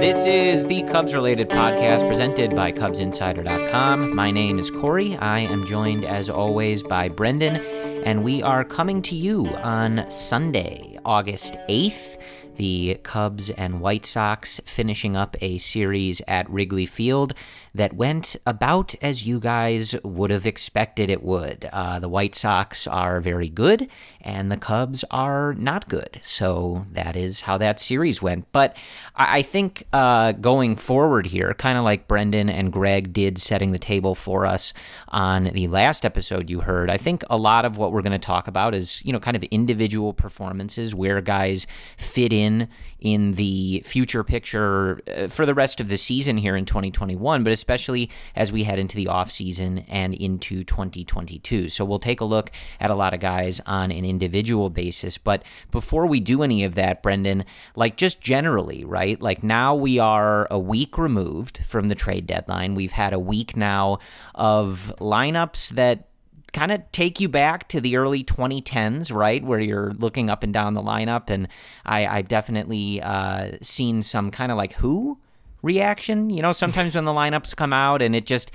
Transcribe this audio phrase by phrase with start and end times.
[0.00, 4.14] This is the Cubs related podcast presented by CubsInsider.com.
[4.14, 5.16] My name is Corey.
[5.16, 7.56] I am joined, as always, by Brendan,
[8.04, 12.16] and we are coming to you on Sunday, August 8th
[12.58, 17.32] the Cubs and White Sox finishing up a series at Wrigley Field
[17.74, 21.68] that went about as you guys would have expected it would.
[21.72, 23.88] Uh, the White Sox are very good,
[24.20, 26.20] and the Cubs are not good.
[26.22, 28.50] So that is how that series went.
[28.52, 28.76] But
[29.14, 33.72] I, I think uh, going forward here, kind of like Brendan and Greg did setting
[33.72, 34.72] the table for us
[35.08, 38.18] on the last episode you heard, I think a lot of what we're going to
[38.18, 42.68] talk about is, you know, kind of individual performances where guys fit in
[43.00, 47.52] in the future picture uh, for the rest of the season here in 2021, but
[47.58, 51.68] especially as we head into the offseason and into 2022.
[51.68, 55.18] So we'll take a look at a lot of guys on an individual basis.
[55.18, 59.20] But before we do any of that, Brendan, like just generally, right?
[59.20, 62.74] Like now we are a week removed from the trade deadline.
[62.74, 63.98] We've had a week now
[64.34, 66.08] of lineups that
[66.52, 70.52] kind of take you back to the early 2010s, right, where you're looking up and
[70.52, 71.48] down the lineup, and
[71.84, 75.18] I, I've definitely uh, seen some kind of like who
[75.62, 76.30] reaction.
[76.30, 78.50] You know, sometimes when the lineups come out and it just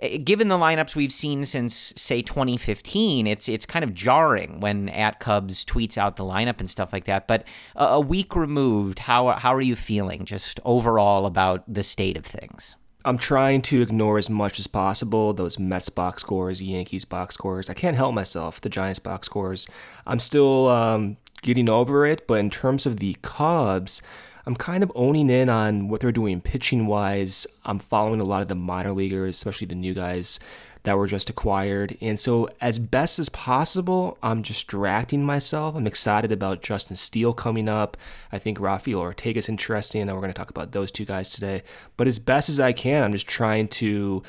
[0.00, 4.88] eh, given the lineups we've seen since say 2015 it's it's kind of jarring when
[4.88, 7.44] at cubs tweets out the lineup and stuff like that but
[7.76, 12.24] a, a week removed how how are you feeling just overall about the state of
[12.24, 12.76] things
[13.06, 17.68] I'm trying to ignore as much as possible those Mets box scores, Yankees box scores.
[17.68, 19.68] I can't help myself, the Giants box scores.
[20.06, 24.00] I'm still um, getting over it, but in terms of the Cubs,
[24.46, 27.46] I'm kind of owning in on what they're doing pitching wise.
[27.64, 30.38] I'm following a lot of the minor leaguers, especially the new guys
[30.82, 31.96] that were just acquired.
[32.00, 35.74] And so, as best as possible, I'm distracting myself.
[35.76, 37.96] I'm excited about Justin Steele coming up.
[38.30, 41.30] I think Rafael Ortega is interesting, and we're going to talk about those two guys
[41.30, 41.62] today.
[41.96, 44.22] But as best as I can, I'm just trying to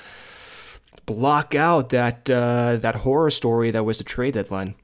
[1.05, 4.75] block out that uh, that horror story that was the trade deadline.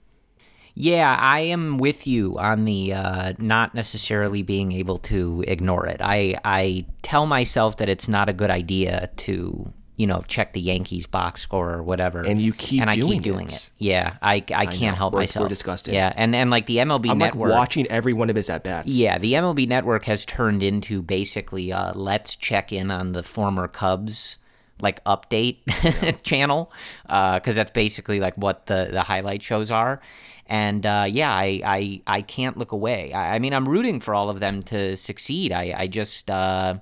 [0.74, 5.98] Yeah, I am with you on the uh, not necessarily being able to ignore it.
[6.02, 10.60] I I tell myself that it's not a good idea to you know, check the
[10.60, 12.24] Yankees box score or whatever.
[12.24, 13.54] And you keep and I doing keep doing it.
[13.54, 13.70] it.
[13.78, 14.98] Yeah, I, I, I can't know.
[14.98, 15.44] help we're, myself.
[15.44, 15.94] We're disgusted.
[15.94, 18.64] Yeah, and and like the MLB I'm Network like watching every one of his at
[18.64, 18.88] bats.
[18.88, 23.68] Yeah, the MLB Network has turned into basically a let's check in on the former
[23.68, 24.38] Cubs
[24.82, 26.12] like update yeah.
[26.24, 26.72] channel
[27.04, 30.02] because uh, that's basically like what the the highlight shows are.
[30.52, 33.14] And uh, yeah, I, I I can't look away.
[33.14, 35.54] I, I, mean, I'm rooting for all of them to succeed.
[35.54, 36.30] I I just.
[36.30, 36.76] Uh,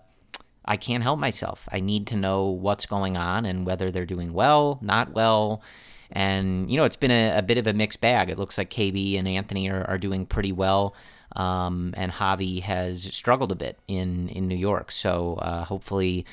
[0.66, 1.68] I can't help myself.
[1.72, 5.64] I need to know what's going on and whether they're doing well, not well.
[6.12, 8.30] And, you know, it's been a, a bit of a mixed bag.
[8.30, 10.94] It looks like KB and Anthony are, are doing pretty well.
[11.36, 14.92] Um, and Javi has struggled a bit in, in New York.
[14.92, 16.24] So uh, hopefully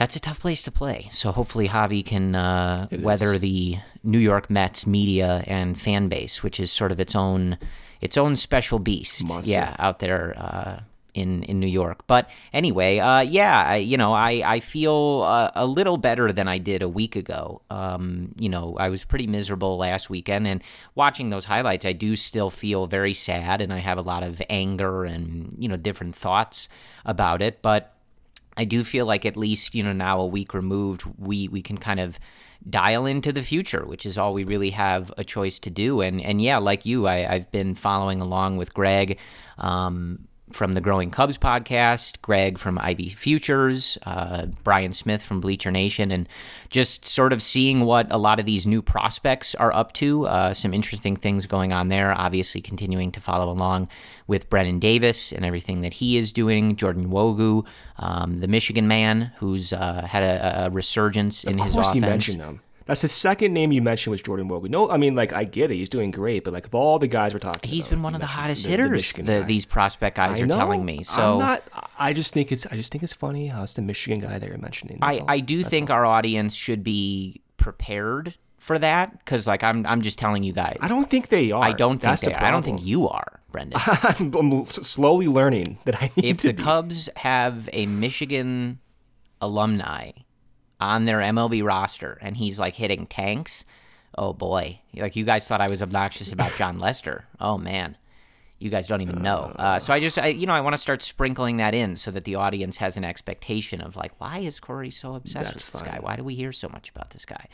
[0.00, 1.10] that's a tough place to play.
[1.12, 3.42] So hopefully Javi can uh, weather is.
[3.42, 7.58] the New York Mets media and fan base, which is sort of its own
[8.00, 9.28] its own special beast.
[9.28, 9.52] Monster.
[9.52, 10.80] Yeah, out there uh,
[11.12, 12.06] in in New York.
[12.06, 16.48] But anyway, uh, yeah, I, you know, I I feel uh, a little better than
[16.48, 17.60] I did a week ago.
[17.68, 20.64] Um, you know, I was pretty miserable last weekend, and
[20.94, 24.40] watching those highlights, I do still feel very sad, and I have a lot of
[24.48, 26.70] anger and you know different thoughts
[27.04, 27.60] about it.
[27.60, 27.94] But
[28.60, 31.78] I do feel like at least you know now a week removed, we we can
[31.78, 32.20] kind of
[32.68, 36.02] dial into the future, which is all we really have a choice to do.
[36.02, 39.18] And and yeah, like you, I, I've been following along with Greg.
[39.56, 45.70] Um, from the Growing Cubs podcast, Greg from Ivy Futures, uh, Brian Smith from Bleacher
[45.70, 46.28] Nation, and
[46.68, 50.26] just sort of seeing what a lot of these new prospects are up to.
[50.26, 52.12] Uh, some interesting things going on there.
[52.12, 53.88] Obviously, continuing to follow along
[54.26, 56.76] with Brennen Davis and everything that he is doing.
[56.76, 57.66] Jordan Nwogu,
[57.98, 61.94] um, the Michigan man, who's uh, had a, a resurgence in of his course offense.
[61.94, 62.60] you mentioned them.
[62.90, 64.68] That's the second name you mentioned was Jordan Nwogu.
[64.68, 67.06] No, I mean like I get it, he's doing great, but like of all the
[67.06, 68.90] guys we're talking, He's about, been one of the hottest the- the hitters.
[68.90, 70.56] Michigan The, these prospect guys I are know.
[70.56, 71.04] telling me.
[71.04, 71.62] So I'm not.
[71.96, 72.66] I just think it's.
[72.66, 74.98] I just think it's funny how it's the Michigan guy that you're mentioning.
[75.00, 75.26] That's I, all.
[75.30, 80.18] I do think our audience should be prepared for that because like I'm I'm just
[80.18, 80.76] telling you guys.
[80.80, 81.62] I don't think they are.
[81.62, 82.44] I don't think That's they the are.
[82.44, 83.80] I don't think you are, Brendan.
[83.86, 86.62] I'm, I'm slowly learning that I need if to the be.
[86.64, 88.80] Cubs have a Michigan
[89.40, 90.10] alumni
[90.80, 93.64] on their MLB roster and he's like hitting tanks,
[94.16, 94.80] oh boy.
[94.94, 97.24] Like you guys thought I was obnoxious about Jon Lester.
[97.40, 97.96] Oh man.
[98.58, 99.54] You guys don't even know.
[99.56, 102.10] Uh, so I just, I, you know, I want to start sprinkling that in so
[102.10, 105.72] that the audience has an expectation of like, why is Corey so obsessed That's with
[105.72, 105.98] this guy?
[105.98, 107.46] Why do we hear so much about this guy?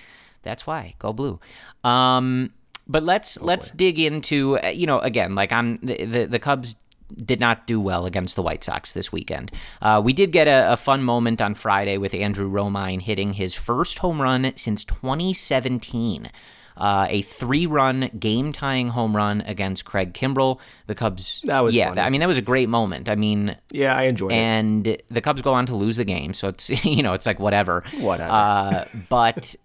[0.42, 0.94] That's why.
[0.98, 1.38] Go blue.
[1.84, 2.52] Um,
[2.88, 6.74] but let's let's dig into, uh, you know, again, like I'm the the, the Cubs
[7.14, 9.50] did not do well against the White Sox this weekend.
[9.80, 13.54] Uh, we did get a, a fun moment on Friday with Andrew Romine hitting his
[13.54, 16.30] first home run since 2017.
[16.76, 20.60] Uh, a three-run game-tying home run against Craig Kimbrel.
[20.88, 21.40] The Cubs.
[21.46, 21.88] That was yeah.
[21.88, 22.02] funny.
[22.02, 23.08] I mean, that was a great moment.
[23.08, 24.34] I mean, Yeah, I enjoyed it.
[24.34, 27.40] and the Cubs go on to lose the game, so it's you know it's like
[27.40, 27.82] whatever.
[27.98, 28.30] Whatever.
[28.30, 29.56] Uh, but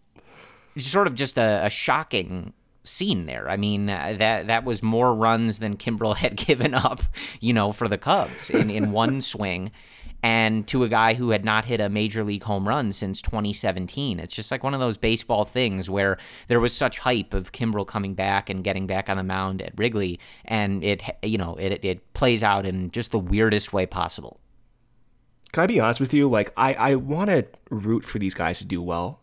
[0.76, 2.54] it's sort of just a, a shocking
[2.92, 3.50] scene there.
[3.50, 7.02] I mean, uh, that that was more runs than Kimbrel had given up,
[7.40, 9.72] you know, for the Cubs in in one swing.
[10.24, 14.20] And to a guy who had not hit a major league home run since 2017.
[14.20, 16.18] It's just like one of those baseball things where
[16.48, 19.74] there was such hype of Kimbrel coming back and getting back on the mound at
[19.78, 24.40] Wrigley, and it, you know, it, it plays out in just the weirdest way possible.
[25.52, 26.30] Can I be honest with you?
[26.30, 29.22] Like, I, I want to root for these guys to do well.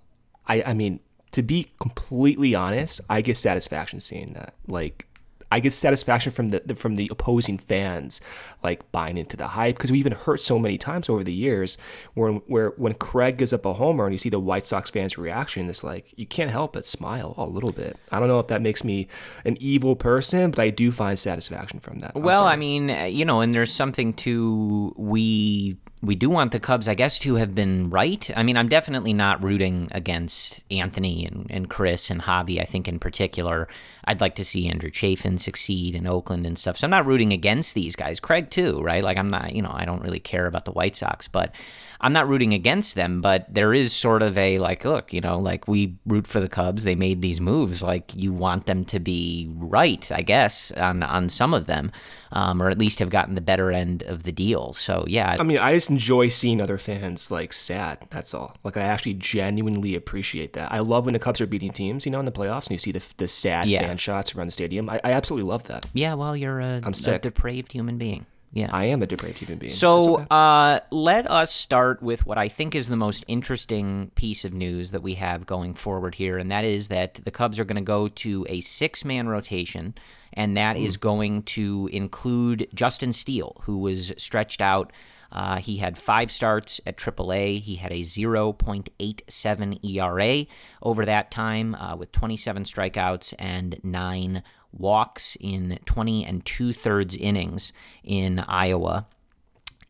[0.48, 0.98] I, I mean,
[1.32, 4.54] to be completely honest, I get satisfaction seeing that.
[4.66, 5.06] Like,
[5.50, 8.20] I get satisfaction from the, from the opposing fans,
[8.62, 11.78] like buying into the hype because we even heard so many times over the years
[12.14, 15.18] where where when Craig gives up a homer and you see the White Sox fans'
[15.18, 17.96] reaction, it's like you can't help but smile a little bit.
[18.10, 19.08] I don't know if that makes me
[19.44, 22.12] an evil person, but I do find satisfaction from that.
[22.14, 22.52] I'm Well, sorry.
[22.52, 26.86] I mean, uh, you know, and there's something to we we do want the Cubs,
[26.86, 28.30] I guess, to have been right.
[28.36, 32.60] I mean, I'm definitely not rooting against Anthony and, and Chris and Javi.
[32.60, 33.68] I think in particular,
[34.04, 36.76] I'd like to see Andrew Chafin succeed in Oakland and stuff.
[36.76, 38.20] So I'm not rooting against these guys.
[38.20, 39.02] Craig too, right?
[39.02, 41.54] Like I'm not, you know, I don't really care about the White Sox, but
[42.00, 43.20] I'm not rooting against them.
[43.20, 46.48] But there is sort of a like, look, you know, like we root for the
[46.48, 46.84] Cubs.
[46.84, 47.82] They made these moves.
[47.82, 51.90] Like you want them to be right, I guess, on on some of them,
[52.30, 54.72] um, or at least have gotten the better end of the deal.
[54.74, 58.06] So yeah, I mean, I just enjoy seeing other fans like sad.
[58.10, 58.56] That's all.
[58.62, 60.72] Like, I actually genuinely appreciate that.
[60.72, 62.78] I love when the Cubs are beating teams, you know, in the playoffs, and you
[62.78, 63.80] see the the sad Yeah.
[63.80, 64.88] fan shots around the stadium.
[64.88, 65.86] I, I absolutely love that.
[65.94, 66.14] yeah.
[66.14, 67.22] Well, you're a, a sick.
[67.22, 68.24] depraved human being.
[68.52, 68.70] Yeah.
[68.72, 69.72] I am a depraved human being.
[69.72, 70.26] So okay.
[70.30, 74.90] uh, let us start with what I think is the most interesting piece of news
[74.92, 77.82] that we have going forward here, and that is that the Cubs are going to
[77.82, 79.94] go to a six man rotation,
[80.32, 84.92] and that is going to include Justin Steele, who was stretched out.
[85.30, 87.60] Uh, he had five starts at AAA.
[87.60, 90.46] He had a 0.87 ERA
[90.82, 94.42] over that time uh, with 27 strikeouts and nine
[94.72, 97.72] walks in 20 and two thirds innings
[98.04, 99.06] in Iowa.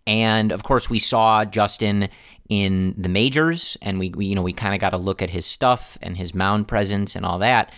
[0.06, 2.08] And of course, we saw Justin
[2.48, 5.30] in the majors, and we, we you know we kind of got to look at
[5.30, 7.72] his stuff and his mound presence and all that.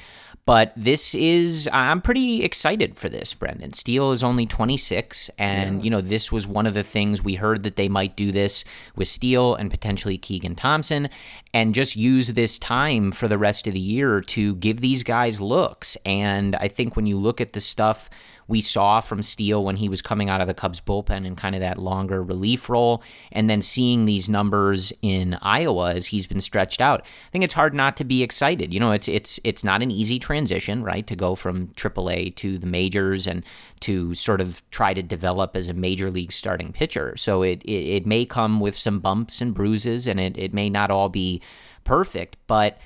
[0.47, 3.73] But this is I'm pretty excited for this, Brendan.
[3.73, 7.63] Steele is only 26, and you know this was one of the things we heard
[7.63, 8.65] that they might do this
[8.97, 11.09] with Steele and potentially Keegan Thompson,
[11.55, 15.41] and just use this time for the rest of the year to give these guys
[15.41, 15.97] looks.
[16.05, 18.11] And I think when you look at the stuff
[18.51, 21.55] we saw from Steele when he was coming out of the Cubs bullpen in kind
[21.55, 26.41] of that longer relief role, and then seeing these numbers in Iowa as he's been
[26.41, 27.03] stretched out.
[27.03, 28.75] I think it's hard not to be excited.
[28.75, 32.59] You know, it's it's it's not an easy transition, right, to go from AAA to
[32.59, 33.45] the majors and
[33.81, 37.17] to sort of try to develop as a major league starting pitcher.
[37.17, 40.69] So it it, it may come with some bumps and bruises, and it, it may
[40.69, 41.41] not all be
[41.85, 42.79] perfect, but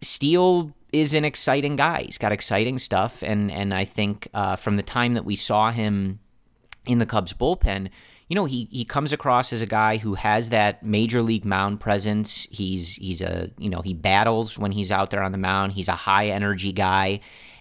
[0.00, 2.02] Steele is an exciting guy.
[2.02, 5.70] He's got exciting stuff, and and I think uh, from the time that we saw
[5.70, 6.20] him
[6.86, 7.90] in the Cubs bullpen,
[8.28, 11.80] you know, he he comes across as a guy who has that major league mound
[11.80, 12.46] presence.
[12.50, 15.72] He's he's a you know he battles when he's out there on the mound.
[15.72, 17.20] He's a high energy guy.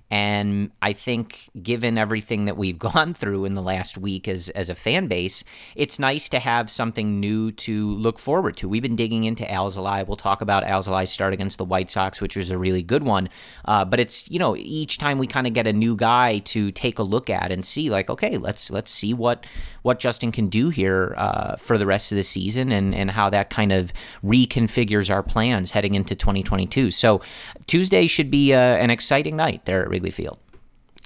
[0.09, 4.69] And I think, given everything that we've gone through in the last week as, as
[4.69, 5.43] a fan base,
[5.75, 8.69] it's nice to have something new to look forward to.
[8.69, 10.07] We've been digging into Alzolay.
[10.07, 13.29] We'll talk about Alzolay's start against the White Sox, which was a really good one.
[13.65, 16.71] Uh, but it's you know each time we kind of get a new guy to
[16.71, 19.45] take a look at and see, like, okay, let's let's see what
[19.81, 23.29] what Justin can do here uh, for the rest of the season and and how
[23.29, 23.91] that kind of
[24.23, 26.91] reconfigures our plans heading into 2022.
[26.91, 27.21] So
[27.65, 30.37] Tuesday should be uh, an exciting night there Wrigley Field.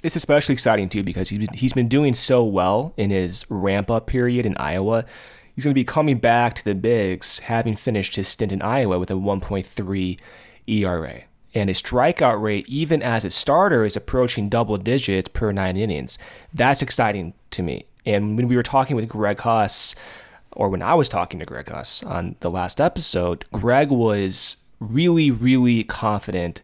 [0.02, 3.90] It's especially exciting too because he's been, he's been doing so well in his ramp
[3.90, 5.04] up period in Iowa.
[5.54, 8.98] He's going to be coming back to the bigs, having finished his stint in Iowa
[8.98, 10.18] with a 1.3
[10.66, 11.22] ERA.
[11.54, 16.18] And his strikeout rate, even as a starter, is approaching double digits per nine innings.
[16.52, 17.84] That's exciting to me.
[18.04, 19.94] And when we were talking with Greg Huss,
[20.52, 25.30] or when I was talking to Greg Huss on the last episode, Greg was really,
[25.30, 26.62] really confident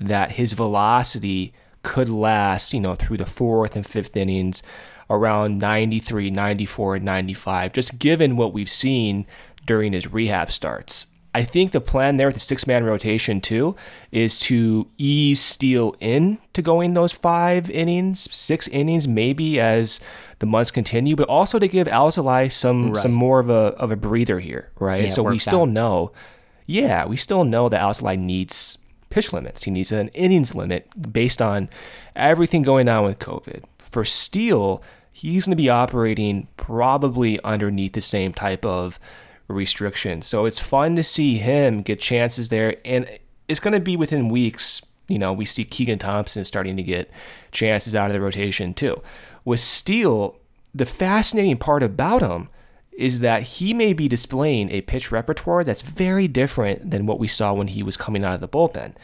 [0.00, 4.62] that his velocity could last, you know, through the fourth and fifth innings
[5.08, 9.26] around 93, 94, and 95, just given what we've seen
[9.66, 11.08] during his rehab starts.
[11.32, 13.76] I think the plan there with the six man rotation too
[14.10, 20.00] is to ease Steele in to going those five innings, six innings maybe as
[20.40, 22.96] the months continue, but also to give Alzolay some right.
[22.96, 25.04] some more of a of a breather here, right?
[25.04, 25.68] Yeah, so we still out.
[25.68, 26.12] know,
[26.66, 28.78] yeah, we still know that Alzolay needs
[29.10, 29.64] pitch limits.
[29.64, 31.68] He needs an innings limit based on
[32.16, 33.64] everything going on with COVID.
[33.78, 38.98] For Steele, he's going to be operating probably underneath the same type of
[39.48, 40.22] restriction.
[40.22, 42.76] So it's fun to see him get chances there.
[42.84, 43.08] And
[43.48, 44.80] it's going to be within weeks.
[45.08, 47.10] You know, we see Keegan Thompson starting to get
[47.50, 49.02] chances out of the rotation too.
[49.44, 50.36] With Steele,
[50.72, 52.48] the fascinating part about him
[53.00, 57.26] is that he may be displaying a pitch repertoire that's very different than what we
[57.26, 58.94] saw when he was coming out of the bullpen.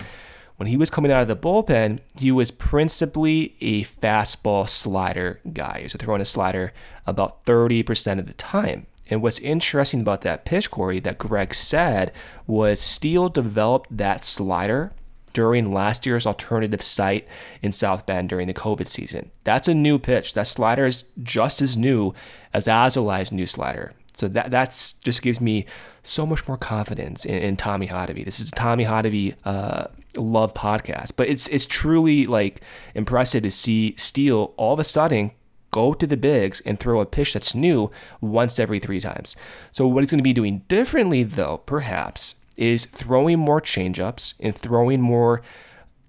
[0.56, 5.78] When he was coming out of the bullpen, he was principally a fastball slider guy.
[5.78, 6.72] He was throwing a slider
[7.06, 8.86] about 30% of the time.
[9.08, 12.12] And what's interesting about that pitch, Corey, that Greg said
[12.46, 14.92] was Steele developed that slider
[15.37, 17.28] during last year's alternative site
[17.61, 19.31] in South Bend during the COVID season.
[19.45, 20.33] That's a new pitch.
[20.33, 22.14] That slider is just as new
[22.55, 23.93] as Alzolay's new slider.
[24.14, 25.66] So that that's just gives me
[26.02, 28.25] so much more confidence in, in Tommy Hotovy.
[28.25, 32.62] This is a Tommy Hotovy uh, love podcast, but it's it's truly like
[32.95, 35.33] impressive to see Steele all of a sudden
[35.71, 37.90] go to the bigs and throw a pitch that's new
[38.23, 39.37] once every three times.
[39.71, 44.56] So what he's going to be doing differently, though, perhaps, is throwing more changeups and
[44.56, 45.42] throwing more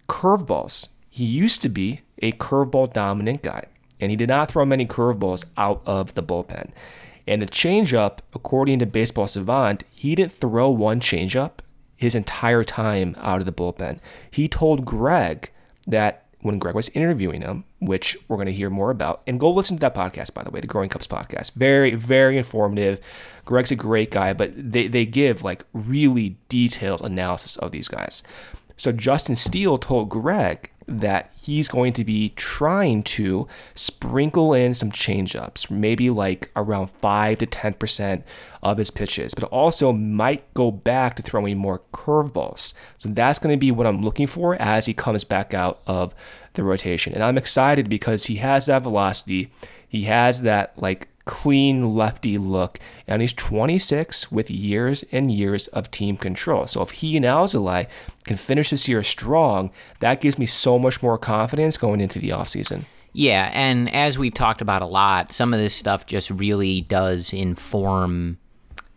[0.07, 0.89] curveballs.
[1.09, 3.65] He used to be a curveball dominant guy,
[3.99, 6.71] and he did not throw many curveballs out of the bullpen.
[7.25, 11.59] And the changeup, according to Baseball Savant, he didn't throw one changeup
[11.97, 13.99] his entire time out of the bullpen.
[14.31, 15.51] He told Greg
[15.87, 19.21] that when Greg was interviewing him, which we're going to hear more about.
[19.27, 21.53] And go listen to that podcast, by the way, the Growing Cubs podcast.
[21.53, 22.99] Very, very informative.
[23.45, 28.23] Greg's a great guy, but they, they give like really detailed analysis of these guys.
[28.77, 34.91] So Justin Steele told Greg that he's going to be trying to sprinkle in some
[34.91, 38.23] changeups, maybe like around 5 to 10%
[38.63, 42.73] of his pitches, but also might go back to throwing more curveballs.
[42.97, 46.15] So that's going to be what I'm looking for as he comes back out of
[46.53, 47.13] the rotation.
[47.13, 49.51] And I'm excited because he has that velocity,
[49.87, 55.91] he has that like clean lefty look, and he's 26 with years and years of
[55.91, 56.65] team control.
[56.65, 57.87] So if he and Alzolay
[58.23, 59.69] can finish this year strong,
[59.99, 62.85] that gives me so much more confidence going into the offseason.
[63.13, 67.33] Yeah, and as we've talked about a lot, some of this stuff just really does
[67.33, 68.37] inform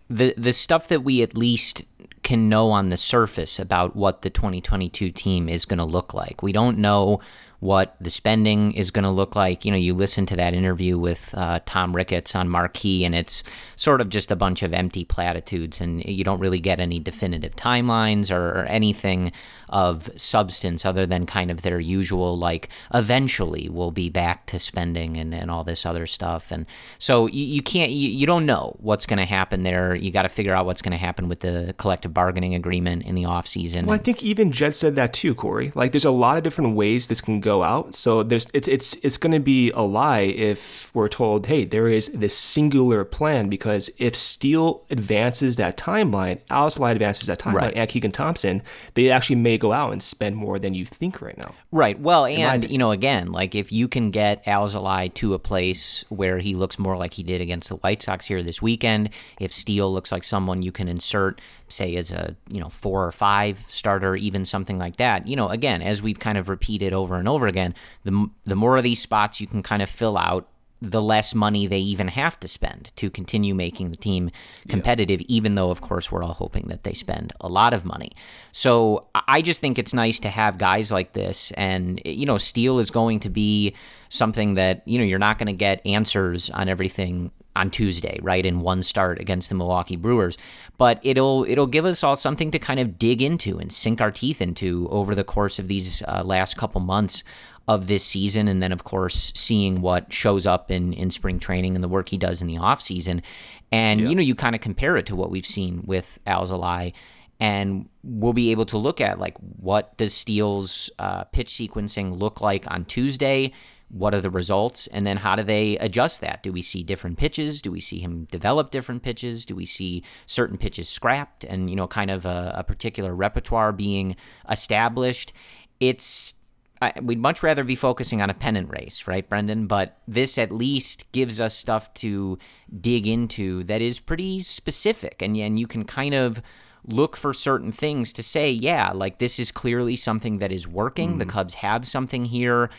[0.08, 1.84] the the stuff that we at least
[2.22, 6.42] can know on the surface about what the 2022 team is going to look like.
[6.42, 7.20] We don't know
[7.60, 9.64] what the spending is going to look like.
[9.64, 13.42] You know, you listen to that interview with uh, Tom Ricketts on Marquee, and it's
[13.76, 17.54] sort of just a bunch of empty platitudes, and you don't really get any definitive
[17.56, 19.32] timelines or, or anything
[19.70, 25.16] of substance other than kind of their usual, like, eventually we'll be back to spending
[25.16, 26.50] and, and all this other stuff.
[26.50, 26.66] And
[26.98, 29.94] so you, you can't, you, you don't know what's going to happen there.
[29.94, 33.14] You got to figure out what's going to happen with the collective bargaining agreement in
[33.14, 33.84] the offseason.
[33.84, 35.70] Well, I think even Jed said that too, Corey.
[35.74, 37.94] Like, there's a lot of different ways this can go out.
[37.94, 41.88] So there's it's it's it's going to be a lie if we're told, hey, there
[41.88, 47.54] is this singular plan because if Steele advances that timeline, Alice Alzolay advances that timeline,
[47.54, 47.76] right.
[47.76, 48.62] and Keegan Thompson,
[48.94, 51.54] they actually may go out and spend more than you think right now.
[51.72, 51.98] Right.
[51.98, 56.38] Well, and you know, again, like if you can get Alzolay to a place where
[56.38, 59.92] he looks more like he did against the White Sox here this weekend, if Steele
[59.92, 64.16] looks like someone you can insert say as a you know four or five starter
[64.16, 67.40] even something like that you know again as we've kind of repeated over and over
[67.40, 67.74] over again.
[68.04, 70.46] The the more of these spots you can kind of fill out,
[70.82, 74.30] the less money they even have to spend to continue making the team
[74.68, 75.26] competitive, yeah.
[75.28, 78.12] even though, of course, we're all hoping that they spend a lot of money.
[78.52, 81.52] So I just think it's nice to have guys like this.
[81.52, 83.74] And, you know, Steele is going to be
[84.08, 88.46] something that, you know, you're not going to get answers on everything on Tuesday, right,
[88.46, 90.38] in one start against the Milwaukee Brewers.
[90.78, 94.10] But it'll it'll give us all something to kind of dig into and sink our
[94.10, 97.24] teeth into over the course of these uh, last couple months
[97.68, 101.74] of this season and then of course seeing what shows up in in spring training
[101.74, 103.22] and the work he does in the off season.
[103.70, 104.08] And yeah.
[104.08, 106.92] you know you kind of compare it to what we've seen with Alzolay
[107.40, 112.40] and we'll be able to look at like what does Steele's uh, pitch sequencing look
[112.40, 113.52] like on Tuesday?
[113.88, 114.86] What are the results?
[114.88, 116.44] And then how do they adjust that?
[116.44, 117.60] Do we see different pitches?
[117.60, 119.44] Do we see him develop different pitches?
[119.44, 121.42] Do we see certain pitches scrapped?
[121.44, 124.16] And you know kind of a, a particular repertoire being
[124.48, 125.32] established.
[125.80, 126.34] It's
[126.82, 129.66] I, we'd much rather be focusing on a pennant race, right, Brendan?
[129.66, 132.38] But this at least gives us stuff to
[132.80, 136.40] dig into that is pretty specific, and and you can kind of
[136.86, 141.10] look for certain things to say, yeah, like this is clearly something that is working.
[141.10, 141.18] Mm-hmm.
[141.18, 142.70] The Cubs have something here.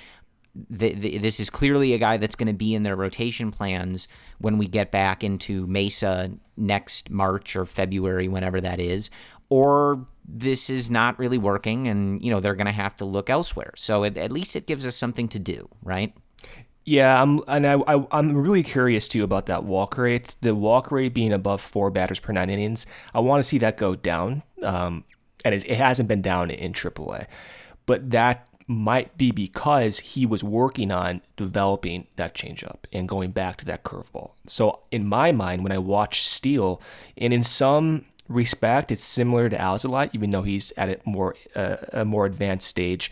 [0.69, 4.07] The, the, this is clearly a guy that's going to be in their rotation plans
[4.39, 9.09] when we get back into Mesa next March or February, whenever that is.
[9.51, 13.29] Or this is not really working and you know they're going to have to look
[13.29, 13.73] elsewhere.
[13.75, 16.15] So it, at least it gives us something to do right?
[16.83, 20.91] Yeah i'm and I, I i'm really curious too about that walk rate the walk
[20.91, 22.87] rate being above four batters per nine innings.
[23.13, 25.03] I want to see that go down um
[25.45, 27.27] and it, it hasn't been down in aaa
[27.85, 33.57] but that might be because he was working on developing that changeup and going back
[33.57, 34.31] to that curveball.
[34.47, 36.81] So in my mind, when I watch Steele,
[37.17, 41.77] and in some respect, it's similar to Alzolay, even though he's at a more uh,
[41.93, 43.11] a more advanced stage.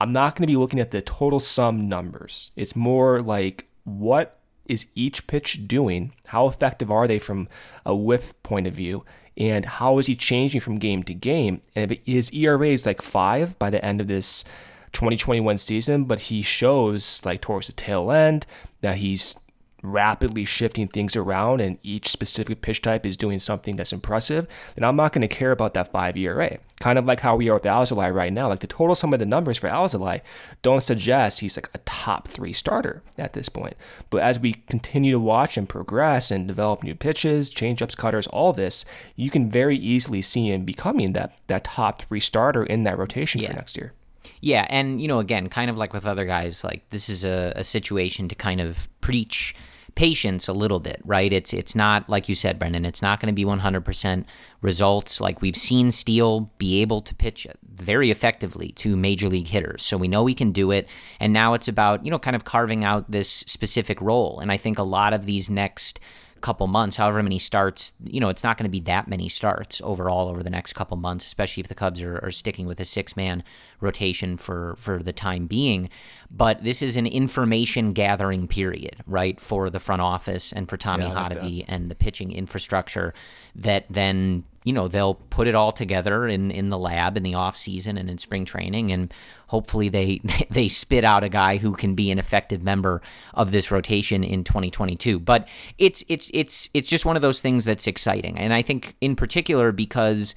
[0.00, 2.50] I'm not going to be looking at the total sum numbers.
[2.56, 6.12] It's more like what is each pitch doing?
[6.26, 7.48] How effective are they from
[7.84, 9.04] a whiff point of view?
[9.36, 11.60] And how is he changing from game to game?
[11.74, 14.44] And if his ERA is like five by the end of this
[14.92, 18.46] 2021 season, but he shows like towards the tail end
[18.80, 19.36] that he's
[19.84, 24.84] rapidly shifting things around and each specific pitch type is doing something that's impressive, then
[24.84, 26.58] I'm not going to care about that five ERA.
[26.80, 28.48] Kind of like how we are with Alzolay right now.
[28.48, 30.22] Like the total sum of the numbers for Alzolay
[30.62, 33.74] don't suggest he's like a top three starter at this point.
[34.10, 38.52] But as we continue to watch and progress and develop new pitches, changeups, cutters, all
[38.52, 38.84] this,
[39.16, 43.40] you can very easily see him becoming that that top three starter in that rotation
[43.40, 43.48] yeah.
[43.48, 43.92] for next year.
[44.40, 47.52] Yeah, and you know, again, kind of like with other guys, like this is a,
[47.56, 49.54] a situation to kind of preach
[49.94, 51.32] patience a little bit, right?
[51.32, 52.84] It's it's not like you said, Brendan.
[52.84, 54.24] It's not going to be 100%
[54.60, 55.20] results.
[55.20, 59.96] Like we've seen Steele be able to pitch very effectively to major league hitters, so
[59.96, 60.88] we know we can do it.
[61.20, 64.40] And now it's about you know kind of carving out this specific role.
[64.40, 66.00] And I think a lot of these next
[66.44, 69.80] couple months, however many starts, you know, it's not going to be that many starts
[69.82, 72.84] overall over the next couple months, especially if the Cubs are, are sticking with a
[72.84, 73.42] six man
[73.80, 75.88] rotation for, for the time being.
[76.30, 81.04] But this is an information gathering period, right, for the front office and for Tommy
[81.04, 83.14] yeah, like and the pitching infrastructure
[83.54, 87.34] that then you know they'll put it all together in in the lab in the
[87.34, 89.14] off season and in spring training and
[89.46, 93.00] hopefully they they spit out a guy who can be an effective member
[93.34, 95.46] of this rotation in 2022 but
[95.78, 98.38] it's it's it's it's just one of those things that's exciting.
[98.38, 100.34] And i think in particular because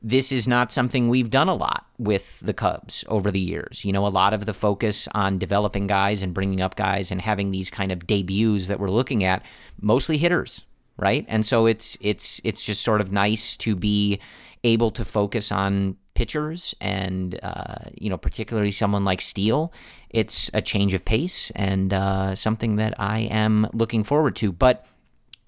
[0.00, 3.84] this is not something we've done a lot with the Cubs over the years.
[3.84, 7.20] You know, a lot of the focus on developing guys and bringing up guys and
[7.20, 9.44] having these kind of debuts that we're looking at,
[9.80, 10.62] mostly hitters,
[10.98, 11.24] right?
[11.28, 14.20] And so it's it's it's just sort of nice to be
[14.64, 19.72] able to focus on pitchers and uh, you know particularly someone like Steele.
[20.10, 24.52] It's a change of pace and uh, something that I am looking forward to.
[24.52, 24.84] But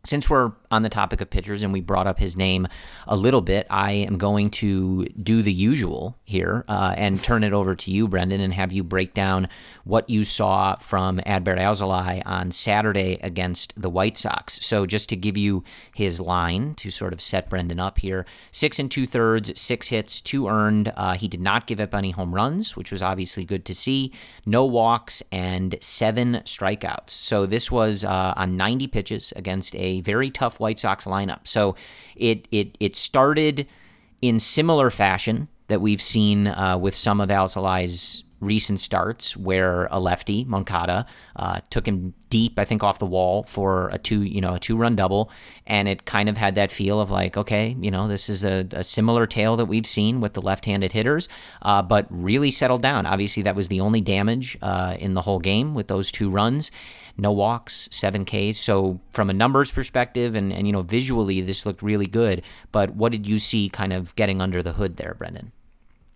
[0.04, 2.68] since we're on the topic of pitchers and we brought up his name
[3.06, 7.52] a little bit, I am going to do the usual here uh, and turn it
[7.52, 9.48] over to you, Brendan, and have you break down
[9.84, 14.64] what you saw from Adbert Alzolay on Saturday against the White Sox.
[14.64, 18.78] So, just to give you his line to sort of set Brendan up here six
[18.78, 20.92] and two thirds, six hits, two earned.
[20.96, 24.12] Uh, he did not give up any home runs, which was obviously good to see.
[24.46, 27.10] No walks and seven strikeouts.
[27.10, 31.46] So, this was uh, on 90 pitches against a very tough White Sox lineup.
[31.48, 31.74] So
[32.16, 33.66] it it it started
[34.22, 40.00] in similar fashion that we've seen uh, with some of Alzolay's recent starts where a
[40.00, 44.40] lefty, Moncada, uh, took him deep, I think, off the wall for a two, you
[44.40, 45.30] know, a two run double.
[45.66, 48.66] And it kind of had that feel of like, okay, you know, this is a,
[48.72, 51.28] a similar tale that we've seen with the left handed hitters,
[51.62, 53.06] uh, but really settled down.
[53.06, 56.70] Obviously, that was the only damage uh, in the whole game with those two runs
[57.20, 58.58] no walks, seven Ks.
[58.58, 62.42] So from a numbers perspective and, and you know visually this looked really good.
[62.72, 65.52] But what did you see kind of getting under the hood there, Brendan?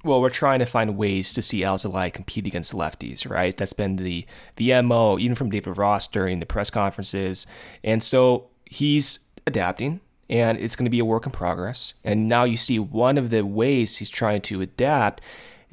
[0.05, 3.57] Well, we're trying to find ways to see Alzolay compete against lefties, right?
[3.57, 7.47] That's been the the MO, even from David Ross during the press conferences.
[7.83, 11.95] And so he's adapting and it's going to be a work in progress.
[12.03, 15.21] And now you see one of the ways he's trying to adapt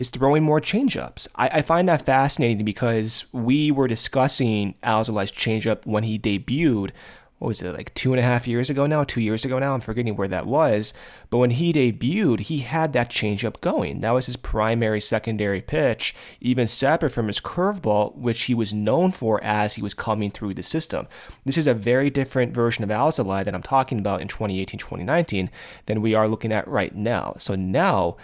[0.02, 1.28] is throwing more changeups.
[1.36, 6.90] I, I find that fascinating because we were discussing Alzolay's changeup when he debuted.
[7.38, 9.04] What was it, like two and a half years ago now?
[9.04, 9.76] Two years ago now?
[9.76, 10.96] I'm forgetting where that was.
[11.30, 14.02] But when he debuted, he had that changeup going.
[14.02, 19.12] That was his primary secondary pitch, even separate from his curveball, which he was known
[19.12, 21.08] for as he was coming through the system.
[21.46, 25.52] This is a very different version of Alzolay that I'm talking about in 2018 2019
[25.86, 27.36] than we are looking at right now.
[27.38, 28.18] So now,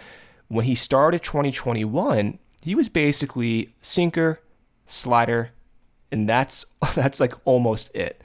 [0.47, 4.41] when he started 2021, he was basically sinker,
[4.85, 5.51] slider,
[6.11, 8.21] and that's that's like almost it.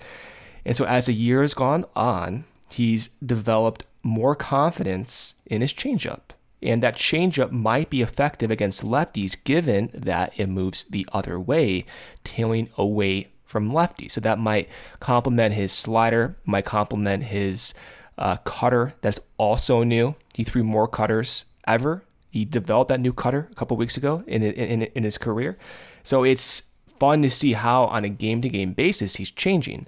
[0.65, 6.31] And so as the year has gone on, he's developed more confidence in his changeup.
[6.63, 11.85] And that changeup might be effective against lefties given that it moves the other way,
[12.23, 14.13] tailing away from lefties.
[14.13, 14.69] So that might
[15.01, 17.75] complement his slider, might complement his
[18.17, 20.15] uh, cutter that's also new.
[20.35, 24.43] He threw more cutters ever he developed that new cutter a couple weeks ago in,
[24.43, 25.59] in, in his career.
[26.03, 26.63] So it's
[26.99, 29.87] fun to see how, on a game to game basis, he's changing.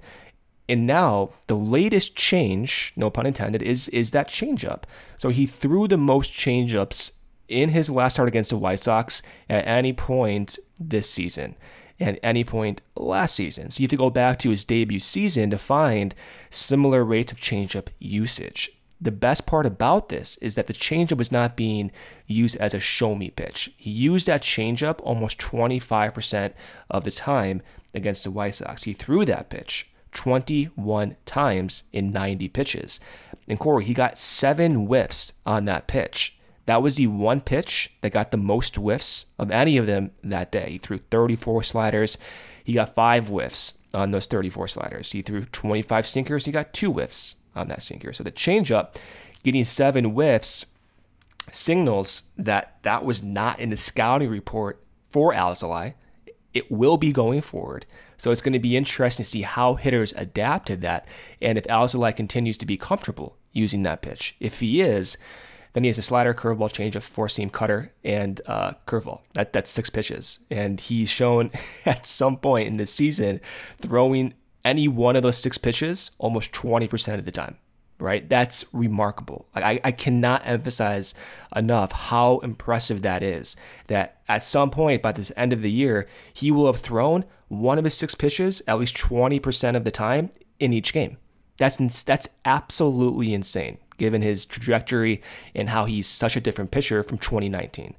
[0.69, 4.83] And now the latest change, no pun intended, is is that changeup.
[5.17, 7.13] So he threw the most changeups
[7.47, 11.55] in his last start against the White Sox at any point this season
[11.99, 13.71] and any point last season.
[13.71, 16.13] So you have to go back to his debut season to find
[16.51, 21.31] similar rates of changeup usage the best part about this is that the changeup was
[21.31, 21.91] not being
[22.27, 23.71] used as a show me pitch.
[23.77, 26.53] He used that changeup almost 25%
[26.89, 27.61] of the time
[27.93, 28.83] against the White Sox.
[28.83, 32.99] He threw that pitch 21 times in 90 pitches.
[33.47, 36.37] And Corey, he got seven whiffs on that pitch.
[36.65, 40.51] That was the one pitch that got the most whiffs of any of them that
[40.51, 40.71] day.
[40.71, 42.17] He threw 34 sliders.
[42.63, 45.11] He got five whiffs on those 34 sliders.
[45.11, 46.45] He threw 25 sinkers.
[46.45, 48.13] He got two whiffs on that sinker.
[48.13, 48.95] So the changeup
[49.43, 50.65] getting seven whiffs
[51.51, 55.93] signals that that was not in the scouting report for Alzolay.
[56.53, 57.85] It will be going forward.
[58.17, 61.07] So it's going to be interesting to see how hitters adapt to that
[61.41, 64.35] and if Alzolay continues to be comfortable using that pitch.
[64.39, 65.17] If he is,
[65.73, 69.21] then he has a slider, curveball, changeup, four seam cutter, and uh, curveball.
[69.33, 71.51] That that's six pitches, and he's shown
[71.85, 73.41] at some point in this season
[73.81, 74.33] throwing
[74.65, 77.57] any one of those six pitches almost 20% of the time,
[77.99, 78.27] right?
[78.27, 79.47] That's remarkable.
[79.55, 81.13] I, I cannot emphasize
[81.55, 83.55] enough how impressive that is.
[83.87, 87.77] That at some point by this end of the year, he will have thrown one
[87.77, 91.17] of his six pitches at least 20% of the time in each game.
[91.57, 95.21] That's, that's absolutely insane given his trajectory
[95.53, 97.95] and how he's such a different pitcher from 2019.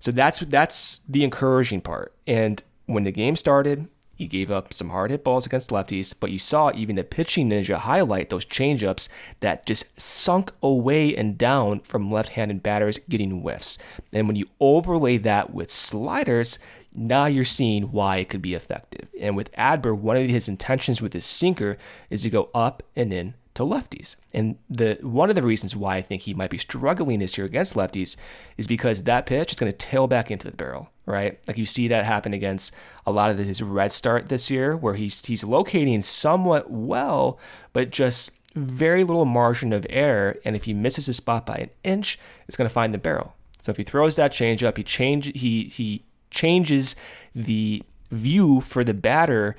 [0.00, 2.12] So that's that's the encouraging part.
[2.26, 6.30] And when the game started, he gave up some hard hit balls against lefties, but
[6.30, 9.08] you saw even the pitching ninja highlight those changeups
[9.40, 13.78] that just sunk away and down from left handed batters getting whiffs.
[14.12, 16.58] And when you overlay that with sliders,
[16.94, 19.08] now you're seeing why it could be effective.
[19.20, 21.78] And with Adbert, one of his intentions with his sinker
[22.10, 24.16] is to go up and in to lefties.
[24.32, 27.46] And the one of the reasons why I think he might be struggling this year
[27.46, 28.16] against lefties
[28.56, 31.38] is because that pitch is going to tail back into the barrel right?
[31.46, 32.74] Like you see that happen against
[33.06, 37.38] a lot of his red start this year, where he's he's locating somewhat well,
[37.72, 40.36] but just very little margin of error.
[40.44, 43.34] And if he misses his spot by an inch, it's going to find the barrel.
[43.60, 46.96] So if he throws that change up, he change he he changes
[47.34, 49.56] the view for the batter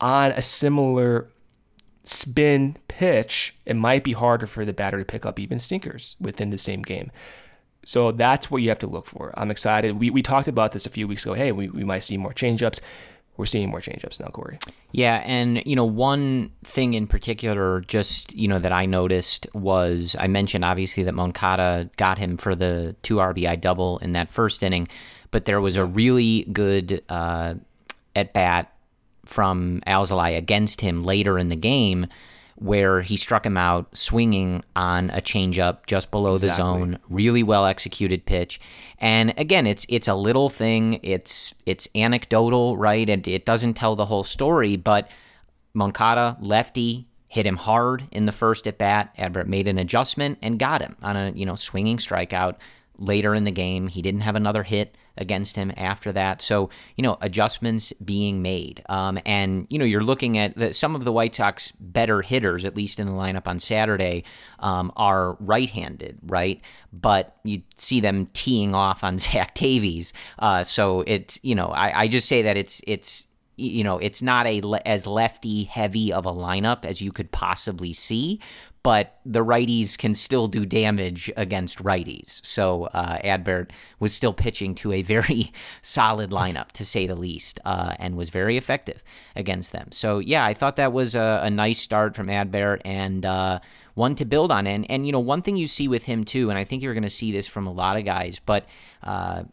[0.00, 1.28] on a similar
[2.04, 6.50] spin pitch, it might be harder for the batter to pick up even sinkers within
[6.50, 7.10] the same game.
[7.84, 9.32] So that's what you have to look for.
[9.36, 9.98] I'm excited.
[9.98, 11.34] We, we talked about this a few weeks ago.
[11.34, 12.80] Hey, we, we might see more changeups.
[13.36, 14.58] We're seeing more changeups now, Corey.
[14.92, 20.14] Yeah, and you know, one thing in particular, just you know, that I noticed was
[20.18, 24.62] I mentioned obviously that Moncada got him for the two RBI double in that first
[24.62, 24.86] inning,
[25.30, 27.54] but there was a really good uh,
[28.14, 28.71] at bat
[29.24, 32.06] from Alzolay against him later in the game
[32.56, 36.48] where he struck him out swinging on a changeup just below exactly.
[36.48, 36.98] the zone.
[37.08, 38.60] Really well executed pitch.
[38.98, 41.00] And again, it's it's a little thing.
[41.02, 43.08] It's it's anecdotal, right?
[43.08, 44.76] And it doesn't tell the whole story.
[44.76, 45.10] But
[45.74, 49.12] Moncada, lefty, hit him hard in the first at bat.
[49.18, 52.58] Adbert made an adjustment and got him on a you know swinging strikeout
[52.98, 53.88] later in the game.
[53.88, 56.40] He didn't have another hit against him after that.
[56.40, 58.82] So, you know, adjustments being made.
[58.88, 62.64] Um, and, you know, you're looking at the, some of the White Sox better hitters,
[62.64, 64.24] at least in the lineup on Saturday,
[64.58, 66.60] um, are right handed, right?
[66.92, 70.12] But you see them teeing off on Zach Davies.
[70.38, 74.22] Uh, so it's, you know, I, I just say that it's, it's, you know, it's
[74.22, 78.40] not a le- as lefty heavy of a lineup as you could possibly see,
[78.82, 82.44] but the righties can still do damage against righties.
[82.44, 87.60] So uh, Adbert was still pitching to a very solid lineup, to say the least,
[87.64, 89.04] uh, and was very effective
[89.36, 89.92] against them.
[89.92, 93.60] So yeah, I thought that was a, a nice start from Adbert and uh,
[93.94, 94.66] one to build on.
[94.66, 96.94] And and you know, one thing you see with him too, and I think you're
[96.94, 98.66] going to see this from a lot of guys, but
[99.04, 99.44] uh,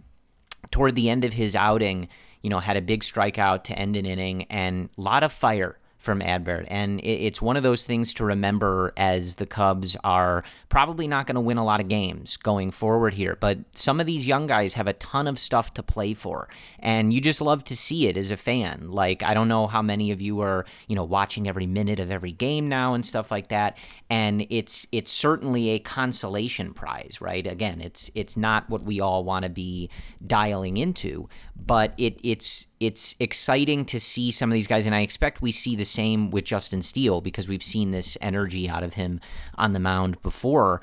[0.71, 2.07] toward the end of his outing,
[2.41, 5.77] you know, had a big strikeout to end an inning and a lot of fire
[5.99, 6.65] from Adbert.
[6.69, 11.35] And it's one of those things to remember as the Cubs are probably not going
[11.35, 13.37] to win a lot of games going forward here.
[13.39, 16.47] But some of these young guys have a ton of stuff to play for.
[16.79, 18.91] And you just love to see it as a fan.
[18.91, 22.11] Like, I don't know how many of you are, you know, watching every minute of
[22.11, 23.77] every game now and stuff like that.
[24.09, 27.45] And it's it's certainly a consolation prize, right?
[27.45, 29.89] Again, it's it's not what we all want to be
[30.25, 35.01] dialing into, but it it's it's exciting to see some of these guys, and I
[35.01, 38.93] expect we see the same with Justin Steele because we've seen this energy out of
[38.93, 39.19] him
[39.55, 40.81] on the mound before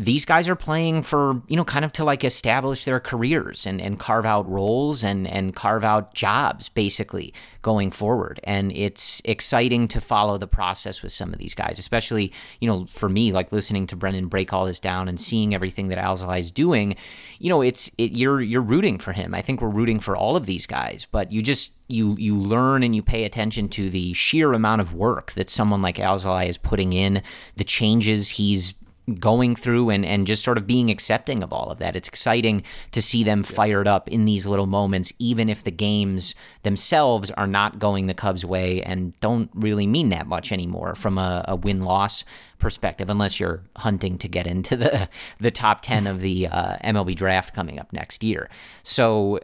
[0.00, 3.80] these guys are playing for you know kind of to like establish their careers and
[3.82, 8.40] and carve out roles and and carve out jobs basically going forward.
[8.44, 12.86] And it's exciting to follow the process with some of these guys especially you know
[12.86, 16.40] for me like listening to Brendan break all this down and seeing everything that Alzolay
[16.40, 16.96] is doing
[17.38, 19.34] you know it's it, you're you're rooting for him.
[19.34, 22.82] I think we're rooting for all of these guys but you just you you learn
[22.82, 26.56] and you pay attention to the sheer amount of work that someone like Alzolay is
[26.56, 27.22] putting in,
[27.56, 28.74] the changes he's
[29.18, 31.96] going through and, and just sort of being accepting of all of that.
[31.96, 36.34] It's exciting to see them fired up in these little moments, even if the games
[36.62, 41.18] themselves are not going the Cubs' way and don't really mean that much anymore from
[41.18, 42.24] a, a win loss
[42.58, 45.08] perspective, unless you're hunting to get into the
[45.40, 48.48] the top ten of the uh, MLB draft coming up next year.
[48.82, 49.40] So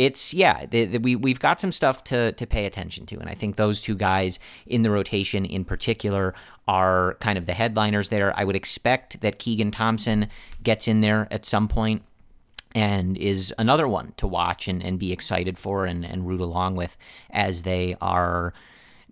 [0.00, 3.28] it's yeah, the, the, we we've got some stuff to to pay attention to, and
[3.28, 6.34] I think those two guys in the rotation in particular
[6.66, 8.32] are kind of the headliners there.
[8.34, 10.28] I would expect that Keegan Thompson
[10.62, 12.02] gets in there at some point
[12.74, 16.76] and is another one to watch and, and be excited for and, and root along
[16.76, 16.96] with
[17.30, 18.54] as they are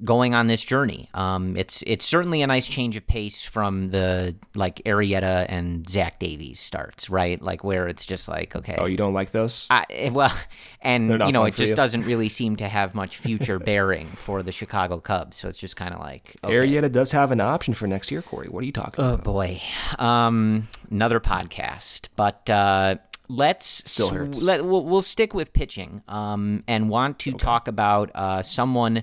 [0.05, 1.09] going on this journey.
[1.15, 6.19] Um, it's it's certainly a nice change of pace from the like Arrieta and Zach
[6.19, 7.41] Davies starts, right?
[7.41, 8.77] Like where it's just like okay.
[8.79, 9.67] Oh, you don't like those?
[9.71, 10.33] I, eh, well,
[10.81, 11.77] and you know it just you.
[11.77, 15.37] doesn't really seem to have much future bearing for the Chicago Cubs.
[15.37, 16.55] So it's just kind of like okay.
[16.55, 18.49] Arrieta does have an option for next year, Corey.
[18.49, 19.27] What are you talking oh, about?
[19.27, 19.61] Oh boy,
[19.99, 22.49] um, another podcast, but.
[22.49, 22.97] Uh,
[23.31, 24.43] let's still hurts.
[24.43, 27.39] Let, we'll, we'll stick with pitching um, and want to okay.
[27.39, 29.03] talk about uh, someone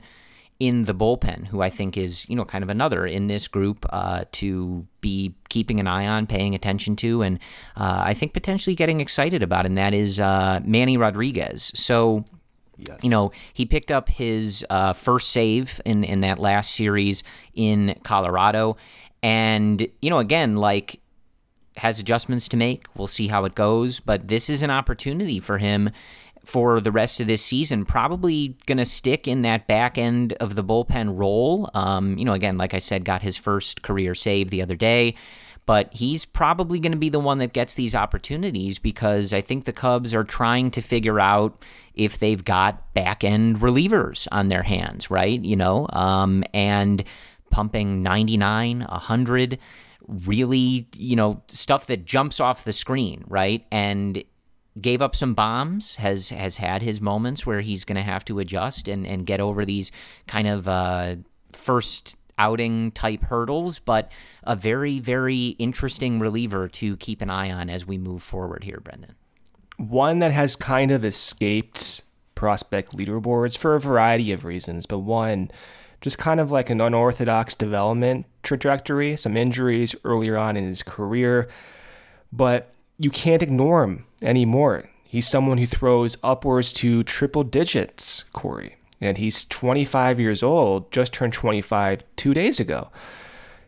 [0.59, 3.85] in the bullpen, who I think is, you know, kind of another in this group
[3.89, 7.39] uh, to be keeping an eye on, paying attention to, and
[7.75, 11.73] uh, I think potentially getting excited about, and that is uh, Manny Rodriguez.
[11.75, 12.23] So,
[12.77, 13.03] yes.
[13.03, 17.99] you know, he picked up his uh, first save in, in that last series in
[18.03, 18.77] Colorado.
[19.21, 21.01] And, you know, again, like,
[21.77, 22.85] has adjustments to make.
[22.95, 25.89] We'll see how it goes, but this is an opportunity for him
[26.45, 30.55] for the rest of this season, probably going to stick in that back end of
[30.55, 31.69] the bullpen role.
[31.73, 35.15] Um, you know, again, like I said, got his first career save the other day,
[35.65, 39.65] but he's probably going to be the one that gets these opportunities because I think
[39.65, 41.63] the Cubs are trying to figure out
[41.95, 45.43] if they've got back end relievers on their hands, right?
[45.43, 47.03] You know, um, and
[47.49, 49.59] pumping 99, 100
[50.07, 53.65] really, you know, stuff that jumps off the screen, right?
[53.71, 54.23] And
[54.79, 58.39] gave up some bombs, has has had his moments where he's going to have to
[58.39, 59.91] adjust and, and get over these
[60.27, 61.15] kind of uh,
[61.51, 64.11] first outing type hurdles, but
[64.43, 68.81] a very, very interesting reliever to keep an eye on as we move forward here,
[68.83, 69.15] Brendan.
[69.77, 72.01] One that has kind of escaped
[72.33, 75.49] prospect leaderboards for a variety of reasons, but one
[76.01, 81.47] just kind of like an unorthodox development trajectory, some injuries earlier on in his career.
[82.31, 84.89] But you can't ignore him anymore.
[85.03, 88.77] He's someone who throws upwards to triple digits, Corey.
[89.01, 92.89] And he's 25 years old, just turned 25 two days ago.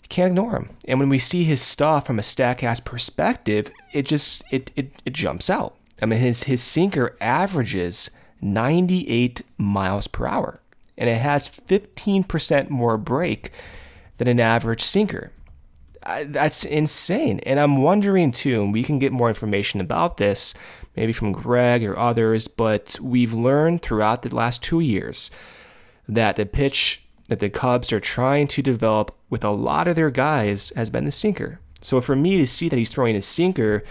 [0.04, 0.70] You can't ignore him.
[0.88, 5.14] And when we see his stuff from a Statcast perspective, it just it, it it
[5.14, 5.76] jumps out.
[6.02, 8.10] I mean, his his sinker averages
[8.42, 10.60] 98 miles per hour,
[10.98, 13.52] and it has 15% more break
[14.18, 15.32] than an average sinker.
[16.08, 17.40] That's insane.
[17.40, 20.54] And I'm wondering too, and we can get more information about this,
[20.96, 25.30] maybe from Greg or others, but we've learned throughout the last two years
[26.08, 30.10] that the pitch that the Cubs are trying to develop with a lot of their
[30.10, 31.60] guys has been the sinker.
[31.82, 33.84] So for me to see that he's throwing a sinker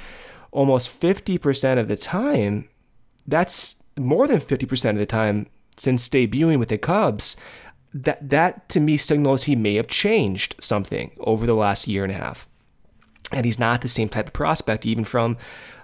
[0.50, 2.68] almost 50% of the time,
[3.26, 7.36] that's more than 50% of the time since debuting with the Cubs.
[8.04, 12.12] That that to me signals he may have changed something over the last year and
[12.12, 12.48] a half.
[13.32, 15.36] And he's not the same type of prospect even from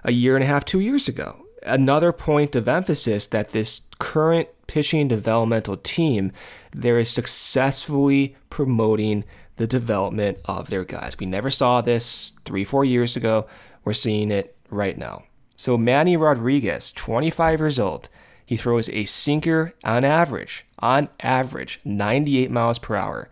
[0.03, 1.45] a year and a half, two years ago.
[1.63, 6.31] Another point of emphasis that this current pitching developmental team,
[6.71, 9.23] they're successfully promoting
[9.55, 11.17] the development of their guys.
[11.19, 13.47] We never saw this three, four years ago.
[13.83, 15.23] We're seeing it right now.
[15.55, 18.09] So Manny Rodriguez, 25 years old,
[18.45, 23.29] he throws a sinker on average, on average, 98 miles per hour.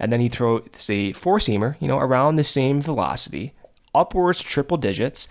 [0.00, 3.52] And then he throws a four seamer, you know, around the same velocity,
[3.94, 5.28] upwards triple digits.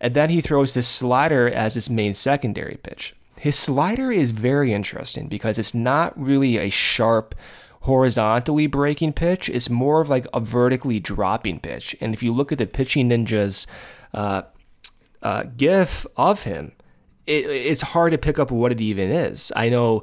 [0.00, 3.14] And then he throws this slider as his main secondary pitch.
[3.38, 7.34] His slider is very interesting because it's not really a sharp,
[7.82, 9.48] horizontally breaking pitch.
[9.48, 11.94] It's more of like a vertically dropping pitch.
[12.00, 13.66] And if you look at the Pitching Ninja's
[14.14, 14.42] uh,
[15.22, 16.72] uh, gif of him,
[17.26, 19.52] it, it's hard to pick up what it even is.
[19.54, 20.02] I know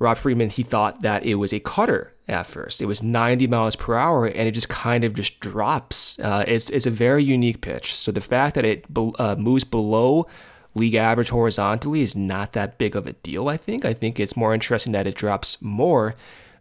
[0.00, 2.80] Rob Friedman, he thought that it was a cutter at first.
[2.80, 6.18] It was 90 miles per hour and it just kind of just drops.
[6.18, 7.94] Uh, it's, it's a very unique pitch.
[7.94, 10.26] So the fact that it uh, moves below
[10.74, 13.84] league average horizontally is not that big of a deal, I think.
[13.84, 16.14] I think it's more interesting that it drops more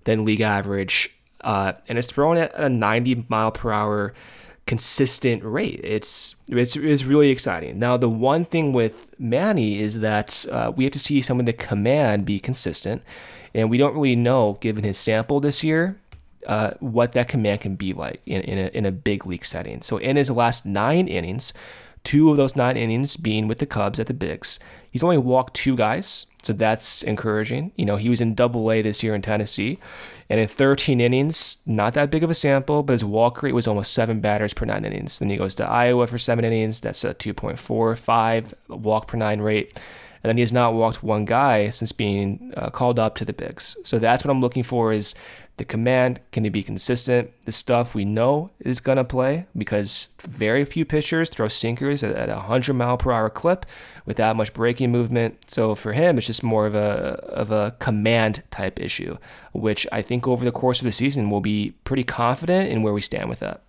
[0.04, 4.14] than league average uh, and it's thrown at a 90 mile per hour
[4.70, 5.82] consistent rate.
[5.84, 7.80] It's, it's, it's really exciting.
[7.80, 11.48] Now, the one thing with Manny is that uh, we have to see some of
[11.48, 13.02] the command be consistent,
[13.56, 16.00] and we don't really know, given his sample this year,
[16.46, 19.82] uh, what that command can be like in, in, a, in a big league setting.
[19.82, 21.52] So, in his last nine innings,
[22.04, 24.60] two of those nine innings being with the Cubs at the Bigs,
[24.92, 26.28] he's only walked two guys.
[26.50, 27.74] So that's encouraging.
[27.76, 29.78] You know, he was in double A this year in Tennessee.
[30.32, 33.68] And in 13 innings, not that big of a sample, but his walk rate was
[33.68, 35.20] almost seven batters per nine innings.
[35.20, 36.82] Then he goes to Iowa for seven innings.
[36.82, 39.80] That's a 2.45 walk per nine rate.
[40.24, 43.34] And then he has not walked one guy since being uh, called up to the
[43.34, 43.78] bigs.
[43.84, 45.16] So that's what I'm looking for is
[45.60, 47.32] the command, can it be consistent?
[47.44, 52.30] The stuff we know is going to play because very few pitchers throw sinkers at,
[52.30, 53.66] a 100 mile per hour clip
[54.06, 55.52] with that much breaking movement.
[55.52, 59.18] So for him, it's just more of a, of a command type issue,
[59.52, 62.94] which I think over the course of the season we'll be pretty confident in where
[62.94, 63.62] we stand with that.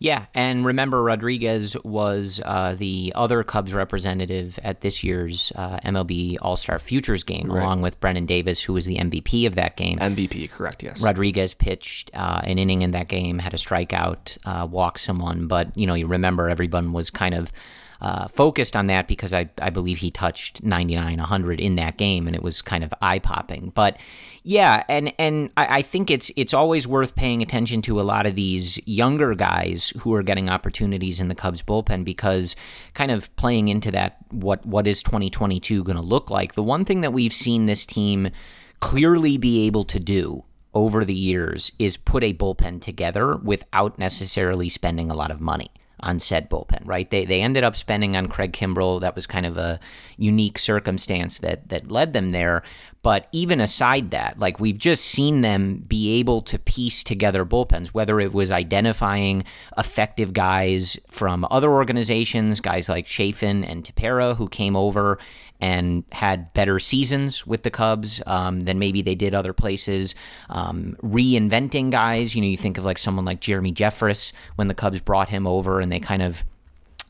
[0.00, 6.36] Yeah, and remember, Rodriguez was uh, the other Cubs representative at this year's uh, MLB
[6.40, 7.60] All Star Futures game, right.
[7.60, 9.98] along with Brennen Davis, who was the MVP of that game.
[9.98, 11.02] MVP, correct, yes.
[11.02, 15.76] Rodriguez pitched uh, an inning in that game, had a strikeout, uh, walked someone, but
[15.76, 17.52] you know, you remember everyone was kind of
[18.00, 22.26] uh, focused on that because I, I believe he touched 99, 100 in that game,
[22.28, 23.72] and it was kind of eye popping.
[23.74, 23.96] But
[24.44, 28.24] yeah, and and I, I, think it's it's always worth paying attention to a lot
[28.24, 32.54] of these younger guys who are getting opportunities in the Cubs bullpen because
[32.94, 36.54] kind of playing into that what what is 2022 going to look like.
[36.54, 38.30] The one thing that we've seen this team
[38.78, 44.68] clearly be able to do over the years is put a bullpen together without necessarily
[44.68, 47.08] spending a lot of money on said bullpen, right?
[47.10, 49.00] They they ended up spending on Craig Kimbrel.
[49.00, 49.80] That was kind of a
[50.16, 52.62] unique circumstance that that led them there.
[53.02, 57.88] But even aside that, like we've just seen them be able to piece together bullpens,
[57.88, 59.44] whether it was identifying
[59.76, 65.18] effective guys from other organizations, guys like Chafin and Tepera who came over
[65.60, 70.14] and had better seasons with the Cubs um, than maybe they did other places.
[70.48, 74.74] Um, reinventing guys, you know, you think of like someone like Jeremy Jeffress when the
[74.74, 76.44] Cubs brought him over and they kind of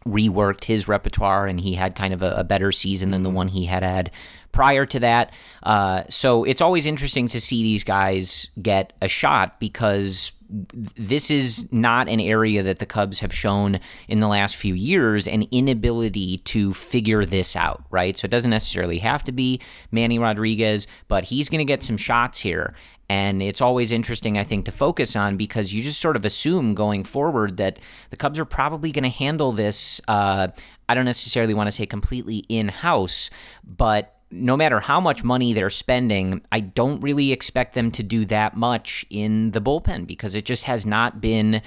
[0.07, 3.49] reworked his repertoire and he had kind of a, a better season than the one
[3.49, 4.11] he had had
[4.53, 5.33] prior to that.
[5.63, 11.71] Uh, so it's always interesting to see these guys get a shot because this is
[11.71, 16.39] not an area that the Cubs have shown in the last few years an inability
[16.39, 18.17] to figure this out, right?
[18.17, 21.99] So it doesn't necessarily have to be Manny Rodriguez, but he's going to get some
[21.99, 22.75] shots here.
[23.11, 26.75] And it's always interesting, I think, to focus on because you just sort of assume
[26.75, 27.79] going forward that
[28.11, 30.01] the Cubs are probably going to handle this.
[30.07, 30.49] Uh,
[30.89, 33.31] I don't necessarily want to say completely in house,
[33.65, 38.27] but no matter how much money they're spending, I don't really expect them to do
[38.27, 41.63] that much in the bullpen because it just has not been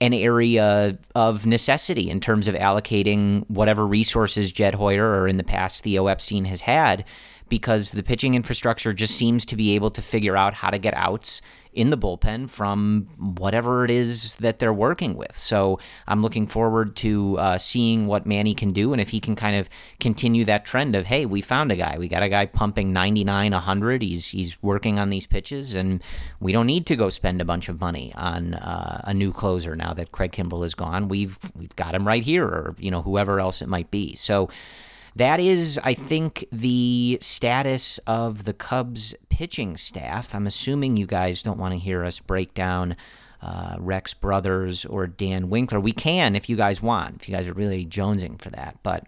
[0.00, 5.44] an area of necessity in terms of allocating whatever resources Jed Hoyer or in the
[5.44, 7.04] past Theo Epstein has had
[7.48, 10.94] because the pitching infrastructure just seems to be able to figure out how to get
[10.94, 11.42] outs
[11.78, 13.06] in the bullpen from
[13.38, 15.38] whatever it is that they're working with.
[15.38, 15.78] So
[16.08, 19.56] I'm looking forward to uh, seeing what Manny can do and if he can kind
[19.56, 19.68] of
[20.00, 23.52] continue that trend of hey, we found a guy, we got a guy pumping 99,
[23.52, 24.02] 100.
[24.02, 26.02] He's he's working on these pitches, and
[26.40, 29.76] we don't need to go spend a bunch of money on uh, a new closer
[29.76, 31.08] now that Craig Kimbrel is gone.
[31.08, 34.16] We've we've got him right here, or you know whoever else it might be.
[34.16, 34.48] So
[35.18, 40.34] that is, I think, the status of the Cubs pitching staff.
[40.34, 42.96] I'm assuming you guys don't want to hear us break down
[43.42, 45.80] uh, Rex Brothers or Dan Winkler.
[45.80, 48.78] We can if you guys want, if you guys are really jonesing for that.
[48.82, 49.06] But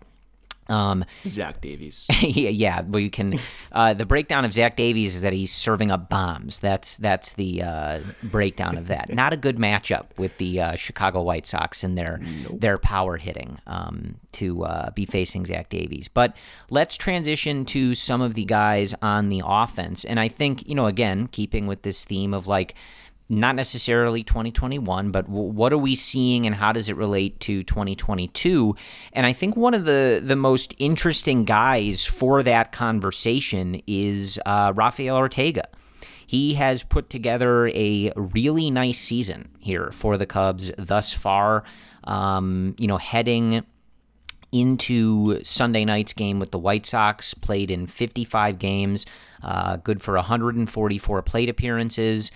[0.70, 2.06] um, Zach Davies.
[2.22, 2.82] yeah, yeah.
[2.82, 3.34] We can.
[3.72, 6.60] Uh, the breakdown of Zach Davies is that he's serving up bombs.
[6.60, 9.12] That's that's the uh, breakdown of that.
[9.12, 12.60] Not a good matchup with the uh, Chicago White Sox and their nope.
[12.60, 16.08] their power hitting um, to uh, be facing Zach Davies.
[16.08, 16.36] But
[16.70, 20.86] let's transition to some of the guys on the offense, and I think you know
[20.86, 22.74] again keeping with this theme of like
[23.30, 28.74] not necessarily 2021, but what are we seeing and how does it relate to 2022?
[29.12, 34.72] And I think one of the the most interesting guys for that conversation is uh,
[34.74, 35.62] Rafael Ortega.
[36.26, 41.64] He has put together a really nice season here for the Cubs thus far.
[42.04, 43.64] Um, you know, heading
[44.52, 49.06] into Sunday night's game with the White Sox, played in 55 games,
[49.42, 52.30] uh, good for 144 plate appearances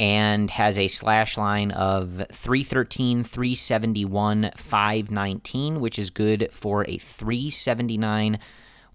[0.00, 8.38] and has a slash line of 313, 371, 519, which is good for a 379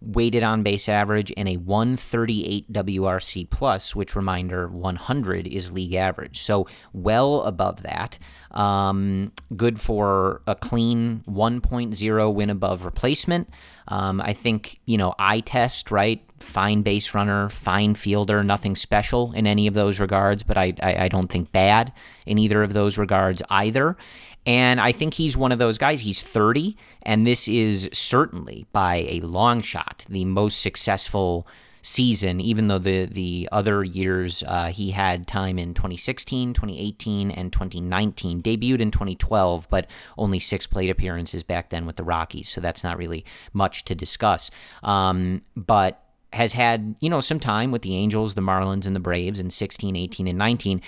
[0.06, 6.42] weighted on base average and a 138 WRC plus, which reminder 100 is league average.
[6.42, 8.18] So well above that.
[8.52, 13.50] Um, good for a clean 1.0 win above replacement.
[13.88, 16.22] Um, I think, you know, eye test, right?
[16.40, 21.06] Fine base runner, fine fielder, nothing special in any of those regards, but I, I,
[21.06, 21.92] I don't think bad
[22.26, 23.98] in either of those regards either.
[24.46, 26.02] And I think he's one of those guys.
[26.02, 31.48] He's 30, and this is certainly by a long shot the most successful
[31.86, 37.54] season, even though the the other years uh, he had time in 2016, 2018, and
[37.54, 38.42] 2019.
[38.42, 39.88] Debuted in 2012, but
[40.18, 43.96] only six plate appearances back then with the Rockies, so that's not really much to
[43.96, 44.52] discuss.
[44.84, 49.00] Um, but has had you know some time with the Angels, the Marlins, and the
[49.00, 50.82] Braves in 16, 18, and 19.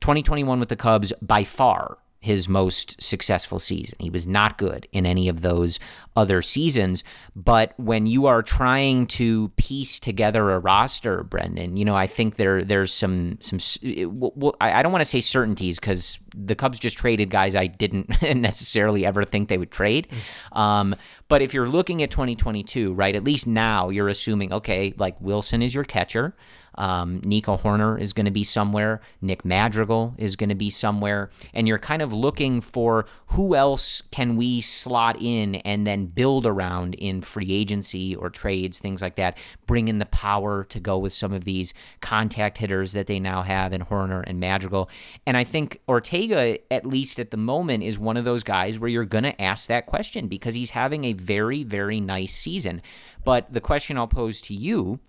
[0.00, 3.96] 2021 with the Cubs by far his most successful season.
[3.98, 5.80] He was not good in any of those
[6.14, 7.02] other seasons.
[7.34, 12.36] But when you are trying to piece together a roster, Brendan, you know, I think
[12.36, 13.58] there there's some some.
[14.08, 18.08] Well, I don't want to say certainties because the Cubs just traded guys I didn't
[18.36, 20.06] necessarily ever think they would trade.
[20.52, 20.58] Mm.
[20.58, 20.96] Um,
[21.26, 25.60] but if you're looking at 2022, right, at least now you're assuming, okay, like Wilson
[25.60, 26.36] is your catcher.
[26.76, 29.00] Um, Nico Hoerner is going to be somewhere.
[29.20, 31.30] Nick Madrigal is going to be somewhere.
[31.52, 36.46] And you're kind of looking for who else can we slot in and then build
[36.46, 39.38] around in free agency or trades, things like that.
[39.66, 43.42] Bring in the power to go with some of these contact hitters that they now
[43.42, 44.88] have in Hoerner and Madrigal.
[45.26, 48.90] And I think Ortega, at least at the moment, is one of those guys where
[48.90, 52.82] you're going to ask that question because he's having a very, very nice season.
[53.24, 55.00] But the question I'll pose to you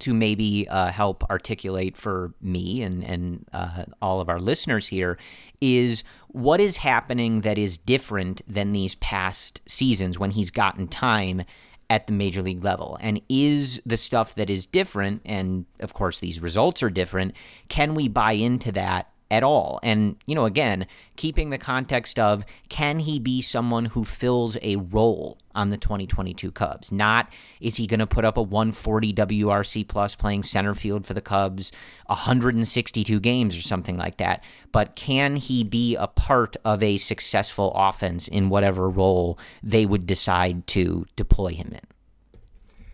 [0.00, 5.18] to maybe uh, help articulate for me and and uh, all of our listeners here
[5.60, 11.42] is what is happening that is different than these past seasons when he's gotten time
[11.88, 12.96] at the major league level?
[13.00, 17.34] And is the stuff that is different and of course these results are different
[17.68, 19.78] can we buy into that at all.
[19.82, 24.76] And, you know, again, keeping the context of can he be someone who fills a
[24.76, 26.90] role on the 2022 Cubs?
[26.90, 31.14] Not is he going to put up a 140 WRC plus playing center field for
[31.14, 31.70] the Cubs
[32.06, 37.72] 162 games or something like that, but can he be a part of a successful
[37.74, 41.80] offense in whatever role they would decide to deploy him in?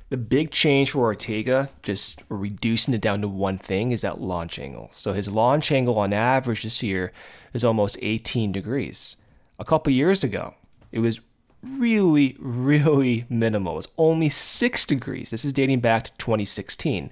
[0.09, 4.57] The big change for Ortega, just reducing it down to one thing, is that launch
[4.59, 4.89] angle.
[4.93, 7.13] So his launch angle on average this year
[7.53, 9.17] is almost 18 degrees.
[9.59, 10.55] A couple years ago,
[10.93, 11.21] it was
[11.61, 13.73] really, really minimal.
[13.73, 15.31] It was only 6 degrees.
[15.31, 17.11] This is dating back to 2016.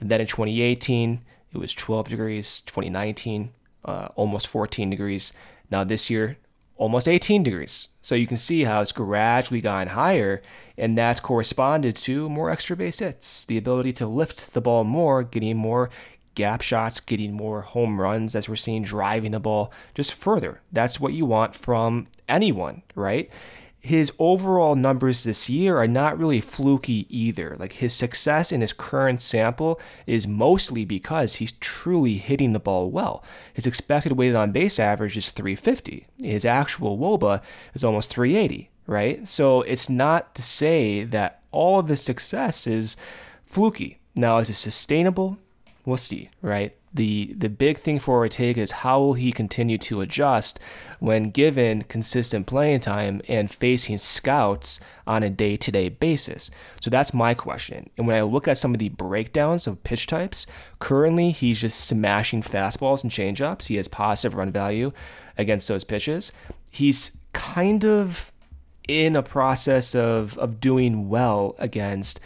[0.00, 1.20] And then in 2018,
[1.52, 2.62] it was 12 degrees.
[2.62, 3.52] 2019,
[3.84, 5.34] uh, almost 14 degrees.
[5.70, 6.38] Now this year,
[6.80, 7.88] almost 18 degrees.
[8.00, 10.40] So you can see how it's gradually gone higher,
[10.78, 15.22] and that corresponded to more extra base hits, the ability to lift the ball more,
[15.22, 15.90] getting more
[16.34, 20.62] gap shots, getting more home runs as we're seeing driving the ball just further.
[20.72, 23.30] That's what you want from anyone, right?
[23.80, 27.56] His overall numbers this year are not really fluky either.
[27.58, 32.90] Like his success in his current sample is mostly because he's truly hitting the ball
[32.90, 33.24] well.
[33.54, 36.06] His expected weighted on base average is 350.
[36.20, 37.42] His actual WOBA
[37.74, 39.26] is almost 380, right?
[39.26, 42.96] So it's not to say that all of his success is
[43.44, 43.98] fluky.
[44.14, 45.38] Now, is it sustainable?
[45.86, 46.76] We'll see, right?
[46.92, 50.58] The the big thing for Ortega is how will he continue to adjust
[50.98, 56.50] when given consistent playing time and facing scouts on a day-to-day basis.
[56.80, 57.90] So that's my question.
[57.96, 60.46] And when I look at some of the breakdowns of pitch types,
[60.78, 63.68] currently he's just smashing fastballs and changeups.
[63.68, 64.92] He has positive run value
[65.38, 66.32] against those pitches.
[66.70, 68.32] He's kind of
[68.88, 72.18] in a process of of doing well against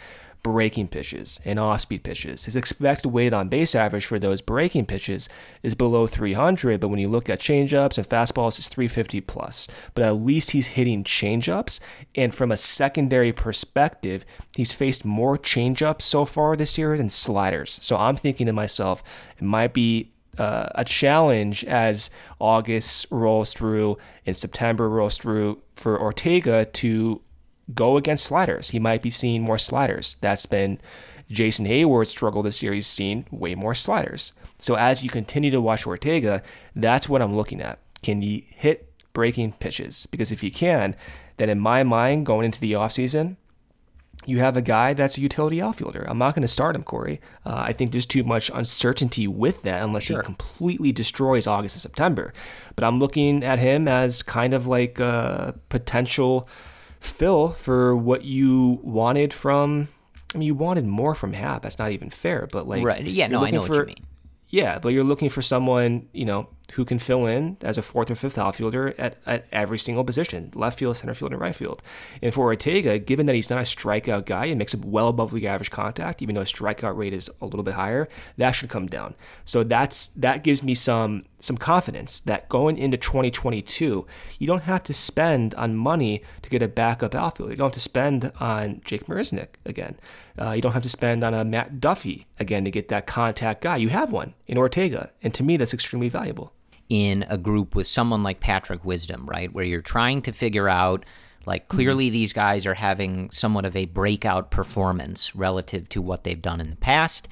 [0.45, 2.45] breaking pitches and off speed pitches.
[2.45, 5.27] His expected weight on base average for those breaking pitches
[5.63, 9.67] is below 300, but when you look at changeups and fastballs, it's 350 plus.
[9.95, 11.79] But at least he's hitting changeups,
[12.13, 14.23] and from a secondary perspective,
[14.55, 17.79] he's faced more changeups so far this year than sliders.
[17.81, 19.01] So I'm thinking to myself,
[19.39, 25.99] it might be uh, a challenge as August rolls through and September rolls through for
[25.99, 27.21] Ortega to
[27.73, 28.69] go against sliders.
[28.69, 30.17] He might be seeing more sliders.
[30.21, 30.79] That's been
[31.29, 32.73] Jason Heyward's struggle this year.
[32.73, 34.33] He's seen way more sliders.
[34.59, 36.43] So as you continue to watch Ortega,
[36.75, 37.79] that's what I'm looking at.
[38.03, 40.05] Can he hit breaking pitches?
[40.05, 40.95] Because if he can,
[41.37, 43.37] then in my mind, going into the offseason,
[44.25, 46.05] you have a guy that's a utility outfielder.
[46.07, 47.21] I'm not going to start him, Corey.
[47.45, 50.21] Uh, I think there's too much uncertainty with that unless sure.
[50.21, 52.33] he completely destroys August and September.
[52.75, 56.47] But I'm looking at him as kind of like a potential
[57.05, 59.89] fill for what you wanted from.
[60.33, 61.61] I mean, you wanted more from Happ.
[61.61, 62.47] That's not even fair.
[62.51, 63.03] But like, right?
[63.03, 64.05] Yeah, no, I know for, what you mean.
[64.49, 68.09] Yeah, but you're looking for someone, you know, who can fill in as a fourth
[68.09, 71.81] or fifth outfielder at, at every single position left field, center field, and right field.
[72.21, 75.33] And for Ortega, given that he's not a strikeout guy and makes a well above
[75.33, 78.07] league average contact, even though his strikeout rate is a little bit higher,
[78.37, 79.15] that should come down.
[79.45, 84.05] So that's that gives me some some confidence that going into 2022,
[84.39, 87.53] you don't have to spend on money to get a backup outfielder.
[87.53, 89.97] You don't have to spend on Jake Marisnick again.
[90.39, 93.61] Uh, you don't have to spend on a Matt Duffy again to get that contact
[93.61, 93.77] guy.
[93.77, 96.54] You have one in Ortega, and to me, that's extremely valuable
[96.89, 99.51] in a group with someone like Patrick Wisdom, right?
[99.51, 101.05] Where you're trying to figure out
[101.45, 101.77] like mm-hmm.
[101.77, 106.61] clearly these guys are having somewhat of a breakout performance relative to what they've done
[106.61, 107.27] in the past.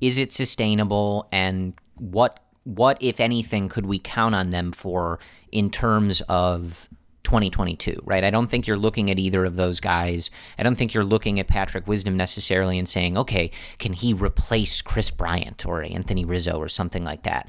[0.00, 5.20] Is it sustainable and what what if anything could we count on them for
[5.52, 6.88] in terms of
[7.26, 8.22] 2022, right?
[8.22, 10.30] I don't think you're looking at either of those guys.
[10.58, 14.80] I don't think you're looking at Patrick Wisdom necessarily and saying, okay, can he replace
[14.80, 17.48] Kris Bryant or Anthony Rizzo or something like that?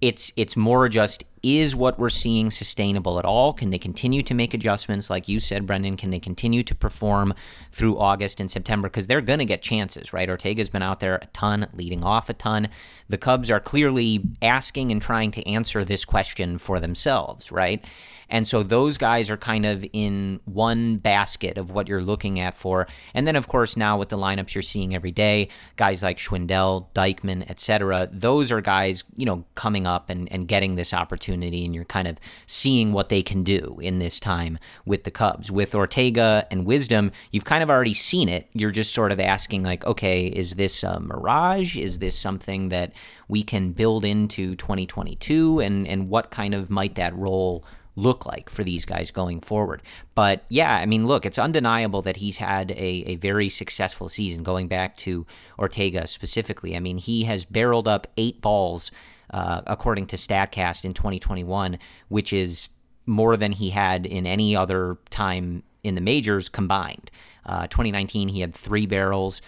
[0.00, 3.52] It's it's more just is what we're seeing sustainable at all?
[3.52, 5.96] Can they continue to make adjustments, like you said, Brendan?
[5.96, 7.34] Can they continue to perform
[7.70, 8.88] through August and September?
[8.88, 10.28] Because they're going to get chances, right?
[10.28, 12.68] Ortega's been out there a ton, leading off a ton.
[13.08, 17.84] The Cubs are clearly asking and trying to answer this question for themselves, right?
[18.30, 22.56] And so those guys are kind of in one basket of what you're looking at
[22.56, 22.86] for.
[23.14, 26.86] And then, of course, now with the lineups you're seeing every day, guys like Schwindel,
[26.94, 31.74] Deichmann, etc., those are guys, you know, coming up and, and getting this opportunity, and
[31.74, 35.50] you're kind of seeing what they can do in this time with the Cubs.
[35.50, 38.48] With Ortega and Wisdom, you've kind of already seen it.
[38.52, 41.76] You're just sort of asking, like, okay, is this a mirage?
[41.78, 42.92] Is this something that
[43.28, 45.60] we can build into 2022?
[45.60, 47.64] And, and what kind of might that role
[47.98, 49.82] look like for these guys going forward.
[50.14, 54.42] But yeah, I mean, look, it's undeniable that he's had a, a very successful season
[54.42, 55.26] going back to
[55.58, 56.76] Ortega specifically.
[56.76, 58.90] I mean, he has barreled up eight balls,
[59.30, 61.78] uh, according to StatCast in 2021,
[62.08, 62.68] which is
[63.04, 67.10] more than he had in any other time in the majors combined.
[67.44, 69.40] Uh, 2019, he had three barrels.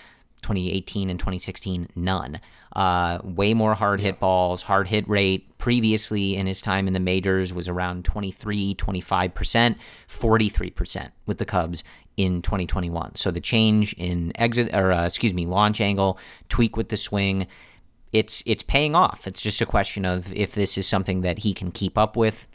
[0.43, 2.41] 2018 and 2016, none.
[2.75, 7.01] Uh, way more hard hit balls, hard hit rate previously in his time in the
[7.01, 9.77] majors was around 23, 25%,
[10.09, 11.83] 43% with the Cubs
[12.17, 13.17] in 2021.
[13.17, 16.19] So the change in exit or uh, excuse me, launch angle,
[16.49, 17.47] tweak with the swing,
[18.13, 19.27] it's it's paying off.
[19.27, 22.47] It's just a question of if this is something that he can keep up with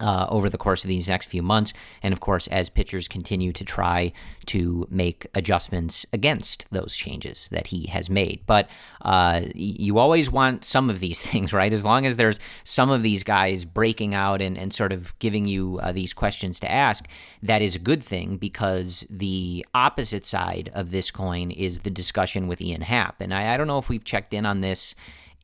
[0.00, 1.72] uh, over the course of these next few months.
[2.02, 4.12] And of course, as pitchers continue to try
[4.46, 8.42] to make adjustments against those changes that he has made.
[8.46, 8.68] But
[9.02, 11.72] uh, you always want some of these things, right?
[11.72, 15.46] As long as there's some of these guys breaking out and, and sort of giving
[15.46, 17.06] you uh, these questions to ask,
[17.42, 22.48] that is a good thing because the opposite side of this coin is the discussion
[22.48, 23.20] with Ian Happ.
[23.20, 24.94] And I, I don't know if we've checked in on this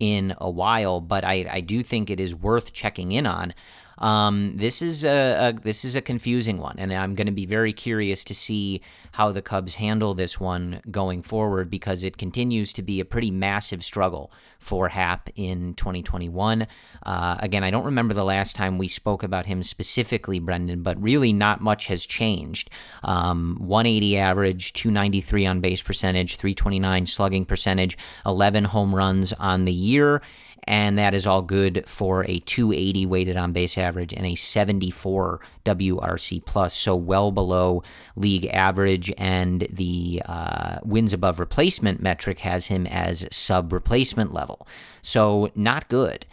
[0.01, 3.53] in a while, but I, I do think it is worth checking in on.
[4.01, 7.47] Um, this is a, a, this is a confusing one, and I'm going to be
[7.47, 8.81] very curious to see
[9.13, 13.31] how the Cubs handle this one going forward because it continues to be a pretty
[13.31, 16.67] massive struggle for Happ in 2021.
[17.05, 21.01] Uh, again, I don't remember the last time we spoke about him specifically, Brendan, but
[21.03, 22.71] really not much has changed.
[23.03, 29.73] Um, 180 average, 293 on base percentage, 329 slugging percentage, 11 home runs on the
[29.73, 30.23] year
[30.65, 35.41] and that is all good for a 280 weighted on base average and a 74
[35.65, 37.83] WRC plus, so well below
[38.17, 39.13] league average.
[39.19, 44.67] And the uh, wins above replacement metric has him as sub replacement level,
[45.03, 46.27] so not good.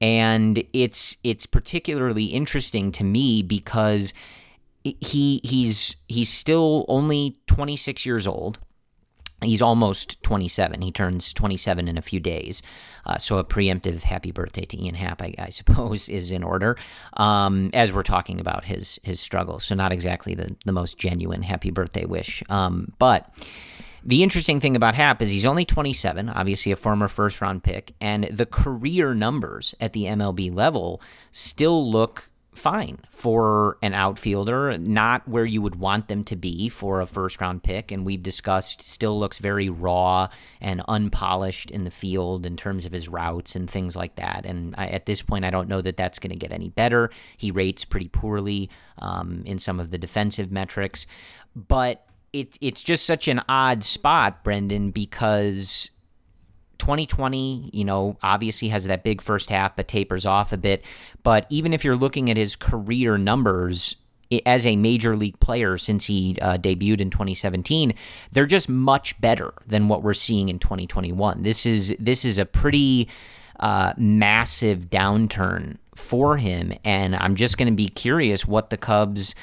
[0.00, 4.12] And it's it's particularly interesting to me because
[4.82, 8.58] he he's he's still only 26 years old
[9.44, 10.82] He's almost 27.
[10.82, 12.62] He turns 27 in a few days.
[13.06, 16.76] Uh, so a preemptive happy birthday to Ian Happ, I, I suppose, is in order
[17.14, 19.64] um, as we're talking about his his struggles.
[19.64, 22.42] So not exactly the, the most genuine happy birthday wish.
[22.48, 23.30] Um, but
[24.06, 27.94] the interesting thing about Happ is he's only 27, obviously a former first round pick,
[28.00, 31.00] and the career numbers at the MLB level
[31.32, 37.00] still look fine for an outfielder, not where you would want them to be for
[37.00, 37.90] a first round pick.
[37.90, 40.28] And we've discussed, still looks very raw
[40.60, 44.44] and unpolished in the field in terms of his routes and things like that.
[44.46, 47.10] And I, at this point, I don't know that that's going to get any better.
[47.36, 51.06] He rates pretty poorly um, in some of the defensive metrics.
[51.56, 55.90] But it, it's just such an odd spot, Brendan, because
[56.84, 60.84] 2020, you know, obviously has that big first half, but tapers off a bit.
[61.22, 63.96] But even if you're looking at his career numbers
[64.44, 67.94] as a major league player since he uh, debuted in 2017,
[68.32, 71.42] they're just much better than what we're seeing in 2021.
[71.42, 73.08] This is this is a pretty
[73.60, 79.34] uh, massive downturn for him, and I'm just going to be curious what the Cubs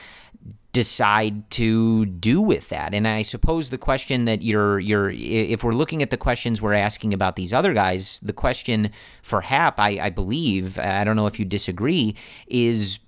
[0.72, 2.94] decide to do with that.
[2.94, 6.74] And I suppose the question that you're you're if we're looking at the questions we're
[6.74, 8.92] asking about these other guys, the question
[9.22, 12.16] for Happ, I, I believe, I don't know if you disagree,
[12.48, 13.00] is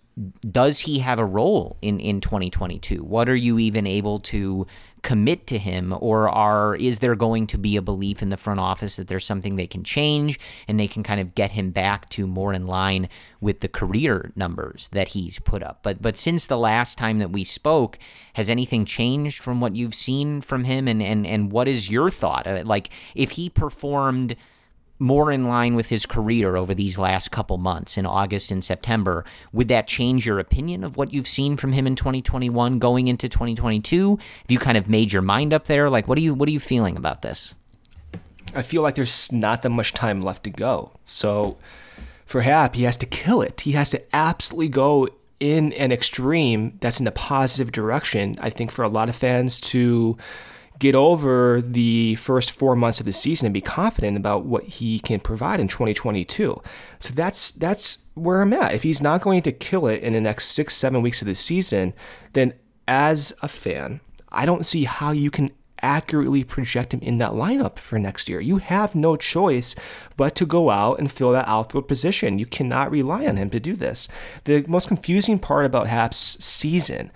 [0.52, 3.04] does he have a role in, in 2022?
[3.04, 4.68] What are you even able to
[5.04, 8.60] commit to him or are is there going to be a belief in the front
[8.60, 12.10] office that there's something they can change and they can kind of get him back
[12.10, 13.10] to more in line
[13.42, 15.80] with the career numbers that he's put up?
[15.84, 18.00] But but since the last time that we spoke
[18.34, 20.88] has anything changed from what you've seen from him?
[20.88, 22.48] And and and what is your thought?
[22.48, 24.38] Uh, like if he performed
[25.04, 29.26] more in line with his career over these last couple months in August and September,
[29.52, 33.28] would that change your opinion of what you've seen from him in 2021 going into
[33.28, 34.18] 2022?
[34.18, 35.90] Have you kind of made your mind up there?
[35.90, 37.54] Like what are you what are you feeling about this?
[38.56, 40.92] I feel like there's not that much time left to go.
[41.06, 41.58] So
[42.26, 43.62] for Happ, he has to kill it.
[43.62, 48.38] He has to absolutely go in an extreme that's in a positive direction.
[48.40, 50.18] I think for a lot of fans to
[50.84, 55.00] get over the first four months of the season and be confident about what he
[55.00, 56.62] can provide in 2022.
[57.00, 58.74] So that's that's where I'm at.
[58.74, 61.36] If he's not going to kill it in the next six, seven weeks of the
[61.36, 61.94] season,
[62.34, 62.54] then
[62.86, 67.80] as a fan, I don't see how you can accurately project him in that lineup
[67.80, 68.42] for next year.
[68.42, 69.76] You have no choice
[70.18, 72.40] but to go out and fill that outfield position.
[72.40, 74.10] You cannot rely on him to do this.
[74.44, 77.10] The most confusing part about Happ's season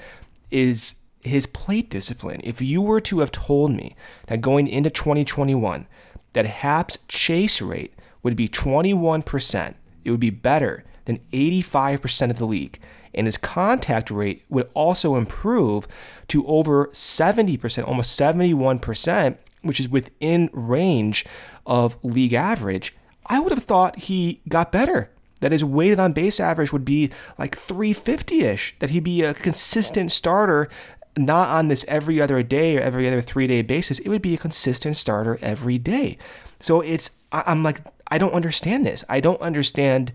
[0.51, 0.96] is
[1.27, 2.41] his plate discipline.
[2.43, 3.95] If you were to have told me
[4.27, 5.87] that going into 2021,
[6.33, 9.73] that Happ's chase rate would be 21%,
[10.03, 12.79] it would be better than 85% of the league.
[13.13, 15.87] And his contact rate would also improve
[16.27, 21.25] to over 70%, almost 71%, which is within range
[21.65, 22.95] of league average.
[23.25, 25.09] I would have thought he got better
[25.39, 29.33] that his weighted on base average would be like 350 ish, that he'd be a
[29.33, 30.69] consistent starter
[31.17, 33.99] not on this every other day or every other three day basis.
[33.99, 36.17] It would be a consistent starter every day.
[36.59, 39.03] So it's I'm like I don't understand this.
[39.09, 40.11] I don't understand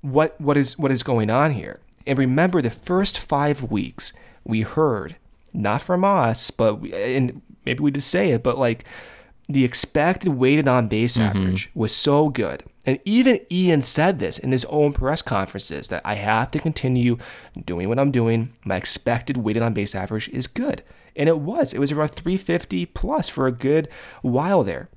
[0.00, 1.80] what what is what is going on here.
[2.06, 4.12] And remember, the first five weeks
[4.44, 5.16] we heard
[5.52, 8.84] not from us, but we, and maybe we did say it, but like
[9.48, 11.36] the expected weighted on base mm-hmm.
[11.36, 16.02] average was so good And even Ian said this in his own press conferences that
[16.04, 17.18] I have to continue
[17.64, 18.52] doing what I'm doing.
[18.64, 20.82] My expected weighted on base average is good.
[21.16, 21.72] And it was.
[21.72, 23.88] It was around 350 plus for a good
[24.22, 24.88] while there.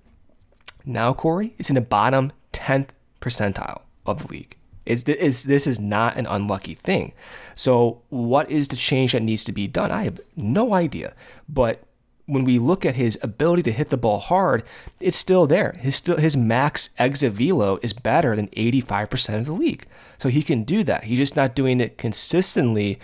[0.85, 2.89] Now, Corey, it's in the bottom 10th
[3.21, 4.57] percentile of the league.
[4.85, 7.13] It's, it's, this is not an unlucky thing.
[7.55, 9.91] So, what is the change that needs to be done?
[9.91, 11.13] I have no idea.
[11.49, 11.83] But
[12.27, 14.63] when we look at his ability to hit the ball hard,
[14.99, 15.75] it's still there.
[15.79, 19.87] His still his max exit velo is better than 85% of the league.
[20.17, 21.05] So he can do that.
[21.05, 22.99] He's just not doing it consistently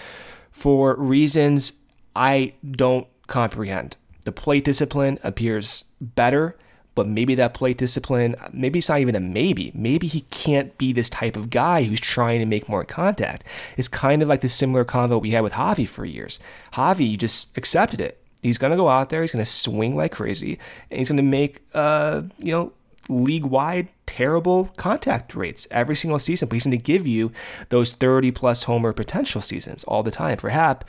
[0.52, 1.74] for reasons
[2.16, 3.98] I don't comprehend.
[4.24, 6.56] The plate discipline appears better
[6.96, 9.72] but maybe that plate discipline, maybe it's not even a maybe.
[9.74, 13.44] Maybe he can't be this type of guy who's trying to make more contact.
[13.78, 16.40] It's kind of like the similar convo we had with Javi for years.
[16.74, 18.23] Javi just accepted it.
[18.44, 20.60] He's going to go out there, he's going to swing like crazy,
[20.92, 22.74] and he's going to make, uh, you know,
[23.10, 27.32] league wide terrible contact rates every single season, but he's going to give you
[27.70, 30.38] those 30 plus homer potential seasons all the time.
[30.38, 30.86] For Happ,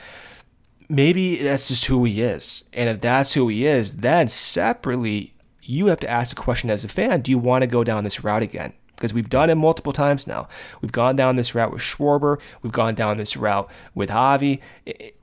[0.88, 2.64] maybe that's just who he is.
[2.72, 6.84] And if that's who he is, then separately, you have to ask the question as
[6.84, 8.74] a fan do you want to go down this route again?
[8.96, 10.48] Because we've done it multiple times now.
[10.80, 12.40] We've gone down this route with Schwarber.
[12.62, 14.60] We've gone down this route with Javi.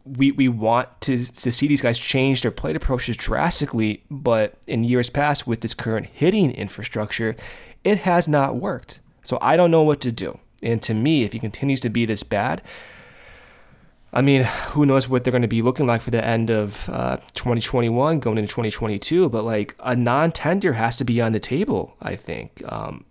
[0.06, 4.84] We, we want to, to see these guys change their plate approaches drastically, but in
[4.84, 7.36] years past, with this current hitting infrastructure,
[7.84, 9.00] it has not worked.
[9.24, 10.40] So I don't know what to do.
[10.64, 12.62] And to me, if he continues to be this bad,
[14.14, 16.90] I mean, who knows what they're going to be looking like for the end of
[16.90, 21.40] uh, 2021 going into 2022, but like a non tender has to be on the
[21.40, 22.62] table, I think.
[22.68, 23.06] Um,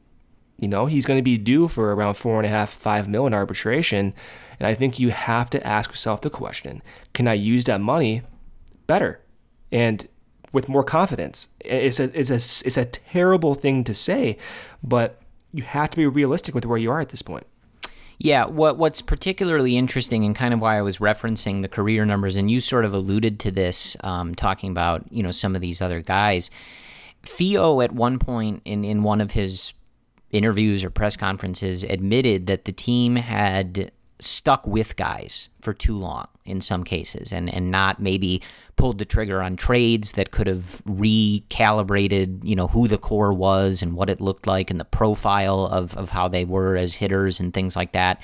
[0.61, 3.33] you know, he's going to be due for around four and a half, five million
[3.33, 4.13] arbitration.
[4.59, 6.83] And I think you have to ask yourself the question
[7.15, 8.23] can I use that money
[8.87, 9.21] better
[9.73, 10.07] and
[10.53, 11.49] with more confidence?
[11.61, 14.37] It's a, it's a, it's a terrible thing to say,
[14.83, 17.47] but you have to be realistic with where you are at this point.
[18.19, 22.37] Yeah, what what's particularly interesting and kind of why I was referencing the career numbers,
[22.37, 25.81] and you sort of alluded to this, um, talking about you know some of these
[25.81, 26.51] other guys.
[27.23, 29.73] Theo at one point in in one of his
[30.33, 36.27] interviews or press conferences admitted that the team had stuck with guys for too long
[36.45, 38.43] in some cases and and not maybe
[38.77, 43.83] pulled the trigger on trades that could have recalibrated you know who the core was
[43.83, 47.41] and what it looked like and the profile of of how they were as hitters
[47.41, 48.21] and things like that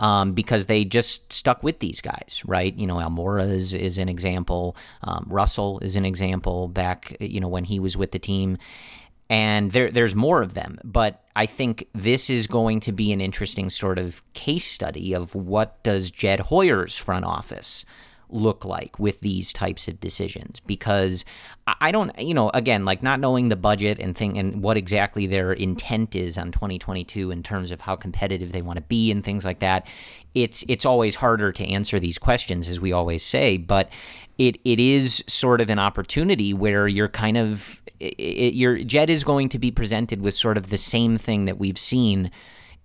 [0.00, 2.74] um, because they just stuck with these guys, right?
[2.74, 4.74] You know, Almora is, is an example.
[5.02, 8.56] Um, Russell is an example back, you know, when he was with the team
[9.30, 13.20] and there there's more of them but i think this is going to be an
[13.20, 17.86] interesting sort of case study of what does jed hoyer's front office
[18.32, 20.60] look like with these types of decisions?
[20.60, 21.24] Because
[21.66, 25.26] I don't you know again like not knowing the budget and thing and what exactly
[25.26, 29.24] their intent is on 2022 in terms of how competitive they want to be and
[29.24, 29.86] things like that
[30.34, 33.88] it's it's always harder to answer these questions as we always say but
[34.40, 39.22] it it is sort of an opportunity where you're kind of it, your Jed is
[39.22, 42.30] going to be presented with sort of the same thing that we've seen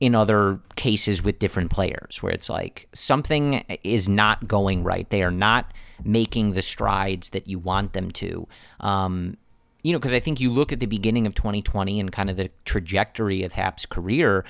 [0.01, 5.09] in other cases with different players, where it's like something is not going right.
[5.09, 5.71] They are not
[6.03, 8.45] making the strides that you want them to.
[8.81, 9.37] Um,
[9.81, 12.35] you know, because I think you look at the beginning of 2020 and kind of
[12.35, 14.43] the trajectory of Happ's career,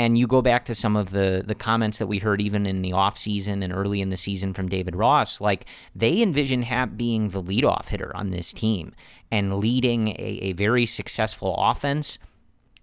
[0.00, 2.80] and you go back to some of the the comments that we heard even in
[2.80, 7.28] the offseason and early in the season from David Ross, like they envision Happ being
[7.28, 8.94] the leadoff hitter on this team
[9.30, 12.18] and leading a, a very successful offense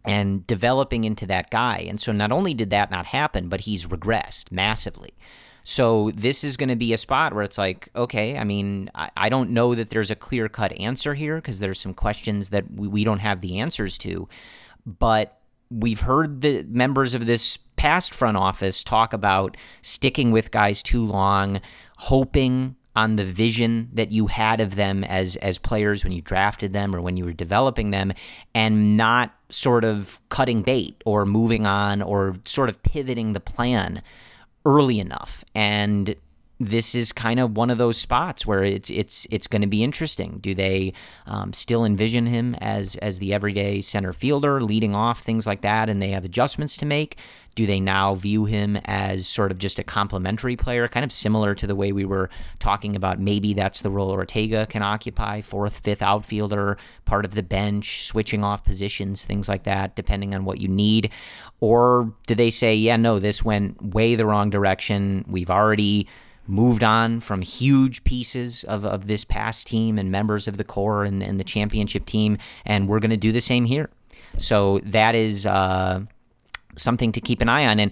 [0.06, 1.88] and developing into that guy.
[1.90, 5.10] And so not only did that not happen, but he's regressed massively.
[5.64, 9.10] So this is going to be a spot where it's like, okay, I mean, I,
[9.18, 12.72] I don't know that there's a clear cut answer here because there's some questions that
[12.72, 14.30] we, we don't have the answers to.
[14.86, 15.37] But
[15.70, 21.06] we've heard the members of this past front office talk about sticking with guys too
[21.06, 21.62] long,
[21.98, 26.74] hoping on the vision that you had of them as as players when you drafted
[26.74, 28.12] them or when you were developing them
[28.56, 34.02] and not sort of cutting bait or moving on or sort of pivoting the plan
[34.66, 35.46] early enough.
[35.54, 36.16] And
[36.60, 39.84] this is kind of one of those spots where it's it's it's going to be
[39.84, 40.40] interesting.
[40.42, 40.94] Do they
[41.28, 45.90] um, still envision him as as the everyday center fielder, leading off things like that,
[45.90, 47.18] and they have adjustments to make?
[47.54, 51.56] Do they now view him as sort of just a complementary player, kind of similar
[51.56, 52.30] to the way we were
[52.60, 53.20] talking about?
[53.20, 58.44] Maybe that's the role Ortega can occupy, fourth, fifth outfielder, part of the bench, switching
[58.44, 61.12] off positions, things like that, depending on what you need.
[61.60, 65.26] Or do they say, yeah, no, this went way the wrong direction.
[65.28, 66.08] We've already
[66.48, 71.04] moved on from huge pieces of, of this past team and members of the core
[71.04, 73.90] and, and the championship team, and we're going to do the same here.
[74.38, 76.02] So that is uh,
[76.76, 77.92] something to keep an eye on, and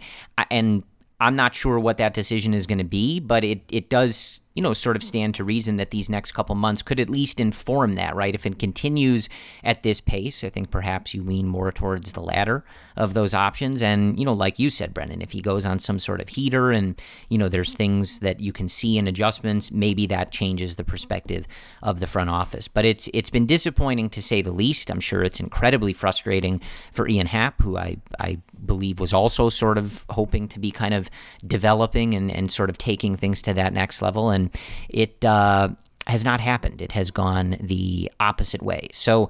[0.52, 0.84] and
[1.20, 4.62] I'm not sure what that decision is going to be, but it it does you
[4.62, 7.94] know, sort of stand to reason that these next couple months could at least inform
[7.94, 8.34] that, right?
[8.34, 9.28] If it continues
[9.64, 12.64] at this pace, I think perhaps you lean more towards the latter
[12.96, 13.82] of those options.
[13.82, 16.72] And, you know, like you said, Brendan, if he goes on some sort of heater
[16.72, 20.86] and, you know, there's things that you can see in adjustments, maybe that changes the
[20.86, 21.46] perspective
[21.84, 22.70] of the front office.
[22.70, 24.90] But it's it's been disappointing to say the least.
[24.90, 26.62] I'm sure it's incredibly frustrating
[26.94, 30.94] for Ian Happ, who I, I believe was also sort of hoping to be kind
[30.94, 31.10] of
[31.46, 34.30] developing and, and sort of taking things to that next level.
[34.30, 34.45] And
[34.90, 35.70] it uh,
[36.08, 36.82] has not happened.
[36.82, 38.90] It has gone the opposite way.
[38.92, 39.30] So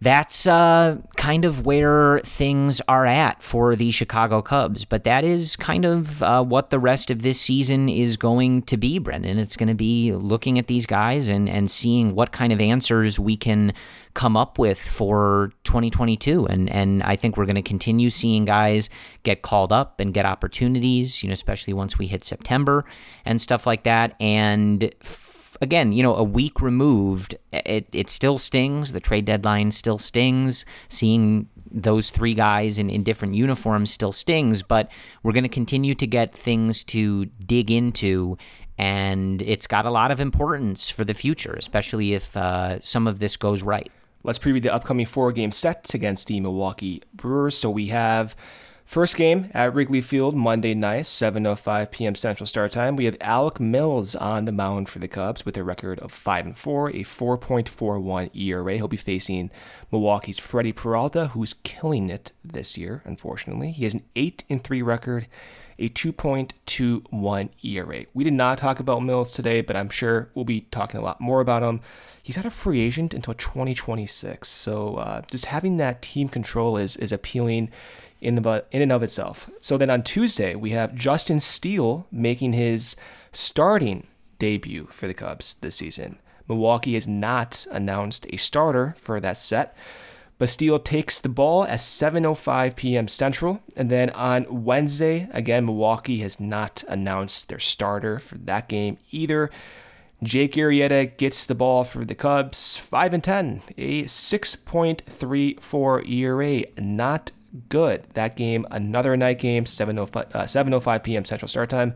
[0.00, 4.84] that's uh, kind of where things are at for the Chicago Cubs.
[4.84, 8.76] But that is kind of uh, what the rest of this season is going to
[8.76, 9.38] be, Brendan.
[9.38, 13.18] It's going to be looking at these guys and, and seeing what kind of answers
[13.18, 13.72] we can
[14.14, 16.46] come up with for 2022.
[16.46, 18.88] And, and I think we're going to continue seeing guys
[19.24, 22.84] get called up and get opportunities, you know, especially once we hit September
[23.24, 24.14] and stuff like that.
[24.20, 24.94] And
[25.60, 28.92] again, you know, a week removed, it, it still stings.
[28.92, 30.64] The trade deadline still stings.
[30.88, 34.90] Seeing those three guys in, in different uniforms still stings, but
[35.22, 38.38] we're going to continue to get things to dig into.
[38.78, 43.18] And it's got a lot of importance for the future, especially if uh, some of
[43.18, 43.90] this goes right.
[44.22, 47.56] Let's preview the upcoming four game sets against the Milwaukee Brewers.
[47.56, 48.34] So we have
[48.84, 52.14] First game at Wrigley Field Monday night, 7:05 p.m.
[52.14, 52.96] Central Start Time.
[52.96, 56.46] We have Alec Mills on the mound for the Cubs with a record of 5
[56.46, 58.76] and 4, a 4.41 ERA.
[58.76, 59.50] He'll be facing
[59.90, 63.00] Milwaukee's Freddie Peralta, who's killing it this year.
[63.06, 65.28] Unfortunately, he has an 8 and 3 record,
[65.78, 68.04] a 2.21 ERA.
[68.12, 71.22] We did not talk about Mills today, but I'm sure we'll be talking a lot
[71.22, 71.80] more about him.
[72.22, 76.96] He's not a free agent until 2026, so uh, just having that team control is
[76.96, 77.70] is appealing
[78.24, 79.50] in, in and of itself.
[79.60, 82.96] So then on Tuesday, we have Justin Steele making his
[83.32, 84.06] starting
[84.38, 86.18] debut for the Cubs this season.
[86.48, 89.76] Milwaukee has not announced a starter for that set.
[90.36, 93.06] But Steele takes the ball at 7:05 p.m.
[93.06, 98.98] Central, and then on Wednesday, again Milwaukee has not announced their starter for that game
[99.12, 99.48] either.
[100.22, 107.30] Jake Arrieta gets the ball for the Cubs, 5 and 10, a 6.34 ERA, not
[107.68, 108.06] good.
[108.14, 111.24] That game, another night game, 7.05, uh, 7.05 p.m.
[111.24, 111.94] Central Start Time.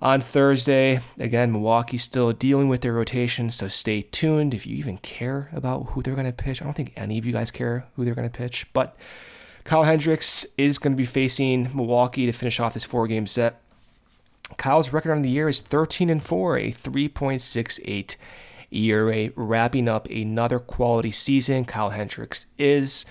[0.00, 4.98] On Thursday, again, Milwaukee still dealing with their rotation, so stay tuned if you even
[4.98, 6.62] care about who they're going to pitch.
[6.62, 8.96] I don't think any of you guys care who they're going to pitch, but
[9.64, 13.60] Kyle Hendricks is going to be facing Milwaukee to finish off this four game set.
[14.56, 18.16] Kyle's record on the year is 13 and 4, a 3.68
[18.70, 21.64] ERA, wrapping up another quality season.
[21.64, 23.04] Kyle Hendricks is.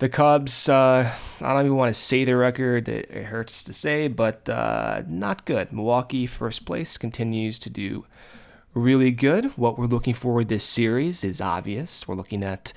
[0.00, 3.74] The Cubs, uh, I don't even want to say the record, it, it hurts to
[3.74, 5.74] say, but uh, not good.
[5.74, 8.06] Milwaukee, first place, continues to do
[8.72, 9.58] really good.
[9.58, 12.08] What we're looking for this series is obvious.
[12.08, 12.72] We're looking at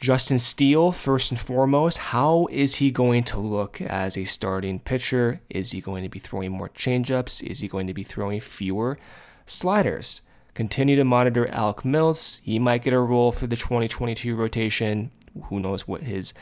[0.00, 1.98] Justin Steele, first and foremost.
[1.98, 5.40] How is he going to look as a starting pitcher?
[5.50, 7.42] Is he going to be throwing more changeups?
[7.42, 9.00] Is he going to be throwing fewer
[9.46, 10.22] sliders?
[10.54, 12.40] Continue to monitor Alec Mills.
[12.44, 15.10] He might get a role for the 2022 rotation
[15.44, 16.32] who knows what his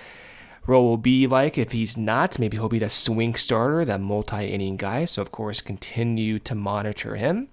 [0.67, 1.59] role will be like.
[1.59, 5.05] If he's not, maybe he'll be the swing starter, that multi inning guy.
[5.05, 7.49] So, of course, continue to monitor him.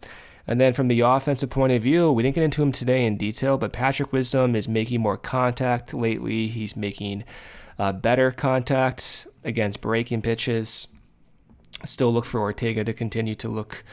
[0.45, 3.17] And then from the offensive point of view, we didn't get into him today in
[3.17, 6.47] detail, but Patrick Wisdom is making more contact lately.
[6.47, 7.25] He's making
[7.77, 10.87] uh, better contact against breaking pitches.
[11.83, 13.83] Still look for Ortega to continue to look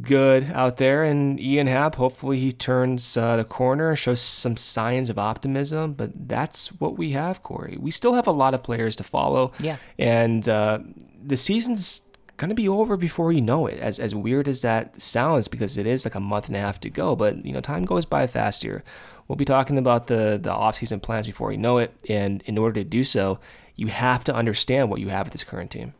[0.00, 1.04] good out there.
[1.04, 5.94] And Ian Happ, hopefully he turns uh, the corner, shows some signs of optimism.
[5.94, 7.76] But that's what we have, Corey.
[7.80, 9.52] We still have a lot of players to follow.
[9.60, 9.76] Yeah.
[9.98, 10.80] And uh,
[11.22, 12.02] the season's
[12.36, 13.78] going to be over before you know it.
[13.78, 16.80] As as weird as that sounds, because it is like a month and a half
[16.80, 17.16] to go.
[17.16, 18.82] But you know, time goes by fast here.
[19.28, 21.94] We'll be talking about the the offseason plans before you know it.
[22.08, 23.38] And in order to do so,
[23.76, 25.94] you have to understand what you have with this current team.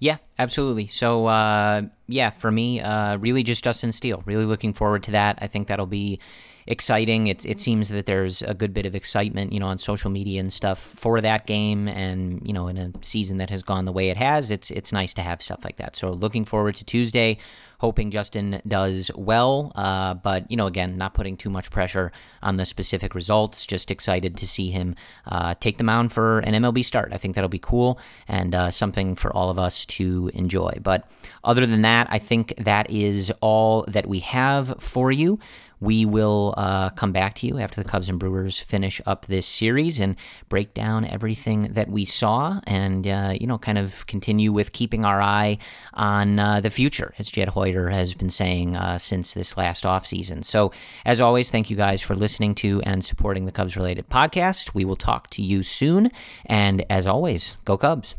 [0.00, 0.86] Yeah, absolutely.
[0.86, 4.22] So, uh, yeah, for me, uh, really just Justin Steele.
[4.24, 5.38] Really looking forward to that.
[5.42, 6.18] I think that'll be
[6.66, 7.26] exciting.
[7.26, 10.40] It, it seems that there's a good bit of excitement, you know, on social media
[10.40, 11.88] and stuff for that game.
[11.88, 14.92] And, you know, in a season that has gone the way it has, it's, it's
[14.92, 15.96] nice to have stuff like that.
[15.96, 17.38] So looking forward to Tuesday
[17.80, 19.72] hoping Justin does well.
[19.74, 23.64] Uh, but, you know, again, not putting too much pressure on the specific results.
[23.64, 24.94] Just excited to see him
[25.26, 27.10] uh, take the mound for an MLB start.
[27.12, 27.98] I think that'll be cool
[28.28, 30.72] and uh, something for all of us to enjoy.
[30.82, 31.10] But
[31.42, 35.38] other than that, I think that is all that we have for you.
[35.80, 39.46] We will uh, come back to you after the Cubs and Brewers finish up this
[39.46, 40.14] series and
[40.48, 45.04] break down everything that we saw and, uh, you know, kind of continue with keeping
[45.04, 45.58] our eye
[45.94, 50.44] on uh, the future, as Jed Hoyer has been saying uh, since this last offseason.
[50.44, 50.72] So,
[51.04, 54.74] as always, thank you guys for listening to and supporting the Cubs related podcast.
[54.74, 56.10] We will talk to you soon.
[56.46, 58.16] And as always, go Cubs.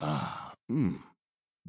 [0.00, 1.09] Ah, mmm.